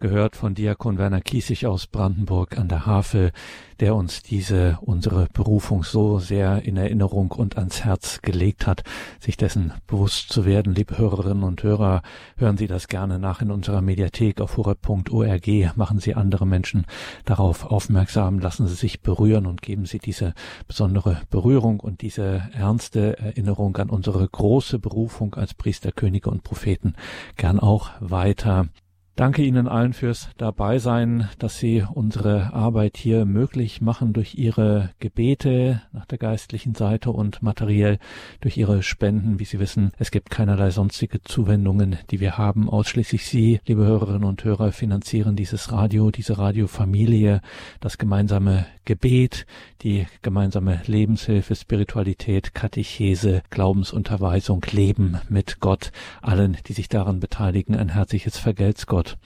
gehört 0.03 0.35
von 0.35 0.53
Diakon 0.53 0.97
Werner 0.97 1.21
Kiesig 1.21 1.65
aus 1.65 1.87
Brandenburg 1.87 2.57
an 2.57 2.67
der 2.67 2.85
Havel, 2.85 3.31
der 3.79 3.95
uns 3.95 4.21
diese, 4.21 4.77
unsere 4.81 5.27
Berufung 5.31 5.85
so 5.85 6.19
sehr 6.19 6.63
in 6.63 6.75
Erinnerung 6.75 7.31
und 7.31 7.57
ans 7.57 7.85
Herz 7.85 8.21
gelegt 8.21 8.67
hat, 8.67 8.83
sich 9.21 9.37
dessen 9.37 9.71
bewusst 9.87 10.27
zu 10.27 10.43
werden. 10.43 10.75
Liebe 10.75 10.97
Hörerinnen 10.97 11.43
und 11.43 11.63
Hörer, 11.63 12.01
hören 12.35 12.57
Sie 12.57 12.67
das 12.67 12.89
gerne 12.89 13.17
nach 13.17 13.41
in 13.41 13.49
unserer 13.49 13.81
Mediathek 13.81 14.41
auf 14.41 14.57
horeb.org. 14.57 15.77
Machen 15.77 15.99
Sie 15.99 16.15
andere 16.15 16.45
Menschen 16.45 16.85
darauf 17.23 17.65
aufmerksam, 17.65 18.39
lassen 18.39 18.67
Sie 18.67 18.75
sich 18.75 18.99
berühren 18.99 19.45
und 19.45 19.61
geben 19.61 19.85
Sie 19.85 19.99
diese 19.99 20.33
besondere 20.67 21.21
Berührung 21.29 21.79
und 21.79 22.01
diese 22.01 22.49
ernste 22.51 23.17
Erinnerung 23.19 23.77
an 23.77 23.89
unsere 23.89 24.27
große 24.27 24.79
Berufung 24.79 25.35
als 25.35 25.53
Priester, 25.53 25.93
Könige 25.93 26.29
und 26.29 26.43
Propheten 26.43 26.95
gern 27.37 27.57
auch 27.57 27.91
weiter. 28.01 28.67
Danke 29.15 29.43
Ihnen 29.43 29.67
allen 29.67 29.93
fürs 29.93 30.29
Dabeisein, 30.37 31.29
dass 31.37 31.59
Sie 31.59 31.83
unsere 31.93 32.51
Arbeit 32.51 32.97
hier 32.97 33.25
möglich 33.25 33.79
machen 33.79 34.11
durch 34.11 34.33
Ihre 34.33 34.89
Gebete 34.97 35.83
nach 35.91 36.07
der 36.07 36.17
geistlichen 36.17 36.73
Seite 36.73 37.11
und 37.11 37.43
materiell 37.43 37.99
durch 38.41 38.57
Ihre 38.57 38.81
Spenden. 38.81 39.37
Wie 39.37 39.45
Sie 39.45 39.59
wissen, 39.59 39.91
es 39.99 40.09
gibt 40.09 40.31
keinerlei 40.31 40.71
sonstige 40.71 41.21
Zuwendungen, 41.21 41.99
die 42.09 42.21
wir 42.21 42.39
haben. 42.39 42.67
Ausschließlich 42.67 43.27
Sie, 43.27 43.59
liebe 43.67 43.85
Hörerinnen 43.85 44.23
und 44.23 44.43
Hörer, 44.43 44.71
finanzieren 44.71 45.35
dieses 45.35 45.71
Radio, 45.71 46.09
diese 46.09 46.39
Radiofamilie, 46.39 47.41
das 47.81 47.99
gemeinsame 47.99 48.65
Gebet, 48.83 49.45
die 49.83 50.07
gemeinsame 50.23 50.81
Lebenshilfe, 50.87 51.55
Spiritualität, 51.55 52.55
Katechese, 52.55 53.43
Glaubensunterweisung, 53.51 54.65
Leben 54.71 55.19
mit 55.29 55.59
Gott. 55.59 55.91
Allen, 56.23 56.57
die 56.65 56.73
sich 56.73 56.89
daran 56.89 57.19
beteiligen, 57.19 57.75
ein 57.75 57.89
herzliches 57.89 58.39
Vergelt's. 58.39 58.87
Gott. 59.03 59.17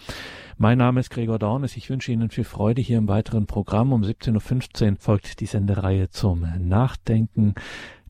Mein 0.57 0.79
Name 0.79 0.99
ist 1.01 1.11
Gregor 1.11 1.37
Dornes. 1.37 1.77
Ich 1.77 1.89
wünsche 1.91 2.11
Ihnen 2.11 2.31
viel 2.31 2.43
Freude 2.43 2.81
hier 2.81 2.97
im 2.97 3.07
weiteren 3.07 3.45
Programm. 3.45 3.93
Um 3.93 4.01
17.15 4.01 4.91
Uhr 4.91 4.97
folgt 4.99 5.39
die 5.39 5.45
Sendereihe 5.45 6.09
zum 6.09 6.47
Nachdenken. 6.59 7.53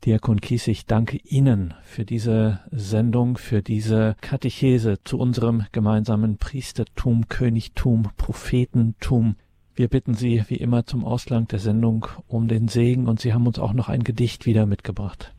Diakon 0.06 0.40
Kies, 0.40 0.68
ich 0.70 0.86
danke 0.86 1.18
Ihnen 1.26 1.74
für 1.84 2.06
diese 2.06 2.62
Sendung, 2.72 3.38
für 3.38 3.62
diese 3.62 4.16
Katechese 4.22 5.04
zu 5.04 5.20
unserem 5.20 5.66
gemeinsamen 5.74 6.38
Priestertum, 6.38 7.28
Königtum, 7.28 8.12
Prophetentum. 8.18 9.36
Wir 9.76 9.90
bitten 9.90 10.14
Sie 10.14 10.44
wie 10.48 10.56
immer 10.56 10.86
zum 10.86 11.04
Ausgang 11.04 11.50
der 11.50 11.60
Sendung 11.60 12.06
um 12.28 12.48
den 12.48 12.70
Segen 12.70 13.08
und 13.08 13.20
Sie 13.20 13.34
haben 13.34 13.46
uns 13.46 13.60
auch 13.60 13.74
noch 13.74 13.90
ein 13.90 14.04
Gedicht 14.04 14.46
wieder 14.46 14.66
mitgebracht. 14.66 15.34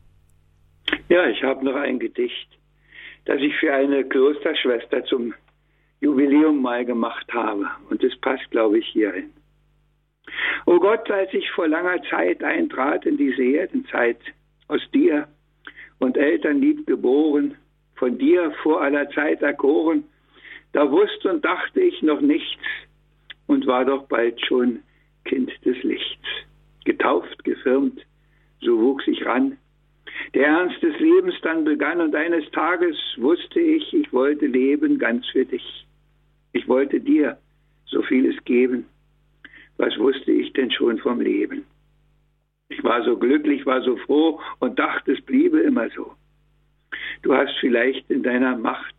Ja, 1.07 1.25
ich 1.27 1.41
habe 1.41 1.65
noch 1.65 1.75
ein 1.75 1.97
Gedicht, 1.97 2.49
das 3.25 3.39
ich 3.41 3.55
für 3.55 3.73
eine 3.73 4.03
Klosterschwester 4.03 5.03
zum 5.05 5.33
Jubiläum 6.01 6.61
mal 6.61 6.85
gemacht 6.85 7.31
habe. 7.33 7.67
Und 7.89 8.03
das 8.03 8.15
passt, 8.17 8.49
glaube 8.51 8.79
ich, 8.79 8.87
hierhin. 8.87 9.31
O 10.65 10.79
Gott, 10.79 11.09
als 11.09 11.33
ich 11.33 11.49
vor 11.51 11.67
langer 11.67 12.01
Zeit 12.03 12.43
eintrat 12.43 13.05
in 13.05 13.17
diese 13.17 13.43
Erdenzeit, 13.43 14.19
aus 14.67 14.81
dir 14.93 15.27
und 15.99 16.15
Elternlieb 16.15 16.85
geboren, 16.85 17.55
von 17.95 18.17
dir 18.17 18.51
vor 18.63 18.81
aller 18.81 19.09
Zeit 19.09 19.41
erkoren, 19.41 20.03
da 20.71 20.89
wusste 20.91 21.33
und 21.33 21.43
dachte 21.43 21.81
ich 21.81 22.01
noch 22.01 22.21
nichts 22.21 22.63
und 23.47 23.65
war 23.65 23.83
doch 23.83 24.03
bald 24.03 24.39
schon 24.45 24.79
Kind 25.25 25.51
des 25.65 25.81
Lichts. 25.83 26.25
Getauft, 26.85 27.43
gefirmt, 27.43 28.05
so 28.61 28.79
wuchs 28.79 29.07
ich 29.07 29.25
ran. 29.25 29.57
Der 30.33 30.47
Ernst 30.47 30.81
des 30.81 30.97
Lebens 30.99 31.35
dann 31.41 31.63
begann 31.63 32.01
und 32.01 32.15
eines 32.15 32.49
Tages 32.51 32.97
wusste 33.17 33.59
ich, 33.59 33.93
ich 33.93 34.11
wollte 34.13 34.45
leben 34.45 34.99
ganz 34.99 35.27
für 35.27 35.45
dich. 35.45 35.85
Ich 36.53 36.67
wollte 36.67 36.99
dir 36.99 37.37
so 37.85 38.01
vieles 38.03 38.35
geben. 38.45 38.85
Was 39.77 39.97
wusste 39.97 40.31
ich 40.31 40.51
denn 40.53 40.71
schon 40.71 40.97
vom 40.99 41.21
Leben? 41.21 41.65
Ich 42.69 42.83
war 42.83 43.03
so 43.03 43.17
glücklich, 43.17 43.65
war 43.65 43.81
so 43.81 43.97
froh 43.97 44.39
und 44.59 44.77
dachte, 44.77 45.13
es 45.13 45.21
bliebe 45.21 45.59
immer 45.61 45.89
so. 45.89 46.13
Du 47.23 47.33
hast 47.33 47.53
vielleicht 47.59 48.09
in 48.09 48.23
deiner 48.23 48.57
Macht 48.57 48.95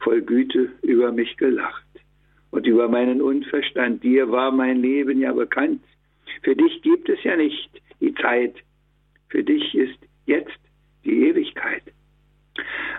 voll 0.00 0.20
Güte 0.22 0.72
über 0.82 1.12
mich 1.12 1.36
gelacht 1.36 1.86
und 2.50 2.66
über 2.66 2.88
meinen 2.88 3.20
Unverstand. 3.20 4.02
Dir 4.02 4.30
war 4.30 4.52
mein 4.52 4.82
Leben 4.82 5.20
ja 5.20 5.32
bekannt. 5.32 5.82
Für 6.42 6.54
dich 6.54 6.82
gibt 6.82 7.08
es 7.08 7.22
ja 7.24 7.36
nicht 7.36 7.70
die 8.00 8.14
Zeit. 8.14 8.54
Für 9.28 9.42
dich 9.42 9.74
ist 9.74 9.98
jetzt 10.28 10.58
die 11.04 11.28
Ewigkeit. 11.28 11.82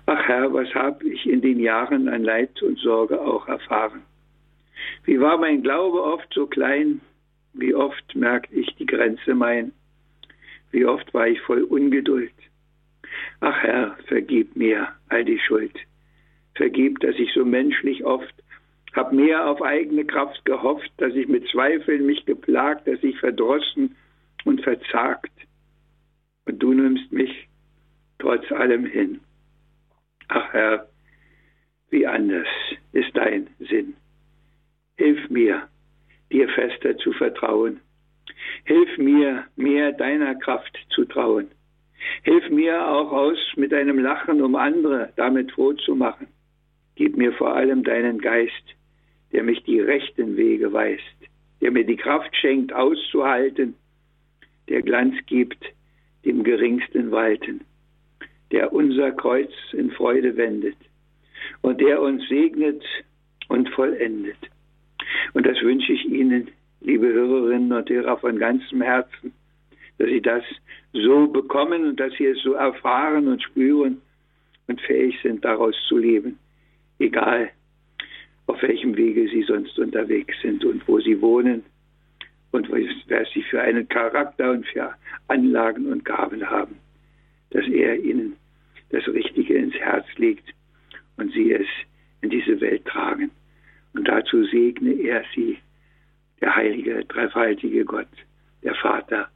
Ach 0.06 0.28
Herr, 0.28 0.54
was 0.54 0.74
hab 0.74 1.04
ich 1.04 1.28
in 1.28 1.42
den 1.42 1.60
Jahren 1.60 2.10
an 2.10 2.24
Leid 2.24 2.62
und 2.62 2.80
Sorge 2.80 3.22
auch 3.22 3.48
erfahren? 3.48 4.02
Wie 5.06 5.20
war 5.20 5.38
mein 5.38 5.62
Glaube 5.62 6.02
oft 6.04 6.34
so 6.34 6.48
klein, 6.48 7.02
wie 7.54 7.74
oft 7.74 8.16
merkte 8.16 8.56
ich 8.56 8.76
die 8.76 8.86
Grenze 8.86 9.36
mein, 9.36 9.72
wie 10.72 10.86
oft 10.86 11.14
war 11.14 11.28
ich 11.28 11.42
voll 11.42 11.64
Ungeduld. 11.64 12.32
Ach 13.42 13.58
Herr, 13.64 13.98
vergib 14.08 14.56
mir 14.56 14.90
all 15.10 15.26
die 15.26 15.40
Schuld. 15.40 15.78
Vergib, 16.56 17.00
dass 17.00 17.16
ich 17.16 17.32
so 17.34 17.46
menschlich 17.46 18.04
oft 18.04 18.34
hab 18.94 19.14
mehr 19.14 19.48
auf 19.48 19.62
eigene 19.62 20.04
Kraft 20.04 20.44
gehofft, 20.46 20.92
dass 20.98 21.14
ich 21.14 21.28
mit 21.28 21.48
Zweifeln 21.50 22.06
mich 22.06 22.26
geplagt, 22.26 22.88
dass 22.88 23.02
ich 23.04 23.20
verdrossen 23.20 23.96
und 24.46 24.62
verzagt. 24.62 25.32
Und 26.46 26.60
du 26.60 26.74
nimmst 26.74 27.12
mich 27.12 27.48
trotz 28.20 28.52
allem 28.52 28.86
hin. 28.86 29.22
Ach 30.28 30.54
Herr, 30.54 30.90
wie 31.90 32.06
anders 32.06 32.48
ist 32.92 33.16
dein 33.16 33.48
Sinn. 33.60 33.96
Hilf 34.98 35.30
mir, 35.30 35.68
dir 36.32 36.50
fester 36.50 36.98
zu 36.98 37.14
vertrauen. 37.14 37.80
Hilf 38.66 38.98
mir, 38.98 39.46
mehr 39.56 39.92
deiner 39.94 40.36
Kraft 40.36 40.78
zu 40.90 41.06
trauen. 41.06 41.48
Hilf 42.24 42.50
mir 42.50 42.88
auch 42.88 43.12
aus 43.12 43.38
mit 43.56 43.72
deinem 43.72 44.00
Lachen, 44.00 44.42
um 44.42 44.56
andere 44.56 45.12
damit 45.16 45.52
froh 45.52 45.74
zu 45.74 45.96
machen. 45.96 46.28
Gib 46.96 47.18
mir 47.18 47.34
vor 47.34 47.56
allem 47.56 47.84
deinen 47.84 48.20
Geist, 48.20 48.76
der 49.32 49.44
mich 49.44 49.64
die 49.64 49.80
rechten 49.80 50.38
Wege 50.38 50.72
weist, 50.74 51.04
der 51.62 51.72
mir 51.72 51.86
die 51.86 51.96
Kraft 51.96 52.36
schenkt, 52.36 52.74
auszuhalten, 52.74 53.76
der 54.68 54.82
Glanz 54.82 55.16
gibt, 55.26 55.64
dem 56.26 56.44
geringsten 56.44 57.12
walten 57.12 57.62
der 58.52 58.74
unser 58.74 59.12
Kreuz 59.12 59.52
in 59.74 59.92
Freude 59.92 60.36
wendet, 60.38 60.76
und 61.62 61.80
der 61.82 62.02
uns 62.02 62.28
segnet 62.28 62.84
und 63.48 63.70
vollendet. 63.70 64.38
Und 65.34 65.46
das 65.46 65.62
wünsche 65.62 65.94
ich 65.94 66.06
Ihnen, 66.06 66.50
liebe 66.82 67.08
Hörerinnen 67.08 67.72
und 67.72 67.90
Hörer, 67.90 68.18
von 68.18 68.38
ganzem 68.38 68.82
Herzen, 68.82 69.34
dass 69.98 70.10
Sie 70.10 70.22
das 70.22 70.44
so 70.94 71.28
bekommen 71.28 71.86
und 71.86 72.00
dass 72.00 72.14
Sie 72.14 72.26
es 72.26 72.42
so 72.42 72.54
erfahren 72.54 73.28
und 73.28 73.42
spüren 73.42 74.02
und 74.68 74.82
fähig 74.82 75.18
sind, 75.22 75.44
daraus 75.46 75.76
zu 75.88 75.98
leben, 75.98 76.38
egal 77.00 77.50
auf 78.48 78.62
welchem 78.62 78.96
Wege 78.96 79.28
Sie 79.30 79.44
sonst 79.44 79.78
unterwegs 79.80 80.36
sind 80.42 80.66
und 80.66 80.88
wo 80.88 81.00
Sie 81.00 81.22
wohnen 81.22 81.64
und 82.52 82.70
was 82.72 83.28
Sie 83.34 83.44
für 83.44 83.62
einen 83.62 83.88
Charakter 83.88 84.52
und 84.52 84.66
für 84.68 84.94
Anlagen 85.28 85.92
und 85.92 86.04
Gaben 86.06 86.50
haben, 86.50 86.78
dass 87.52 87.66
er 87.68 87.98
Ihnen 87.98 88.36
das 88.90 89.08
Richtige 89.08 89.56
ins 89.56 89.76
Herz 89.76 90.06
legt 90.18 90.50
und 91.18 91.32
Sie 91.34 91.52
es 91.52 91.68
in 92.22 92.30
diese 92.30 92.60
Welt 92.62 92.86
tragen. 92.86 93.32
Und 93.94 94.08
dazu 94.08 94.44
segne 94.46 94.94
er 94.94 95.24
Sie, 95.36 95.58
der 96.42 96.56
heilige, 96.56 97.06
dreifaltige 97.06 97.86
Gott, 97.86 98.08
der 98.64 98.76
Vater 98.76 99.30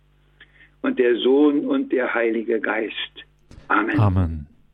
und 0.81 0.99
der 0.99 1.15
Sohn 1.17 1.65
und 1.65 1.91
der 1.91 2.13
Heilige 2.13 2.59
Geist. 2.59 3.25
Amen. 3.67 3.99
Amen. 3.99 4.47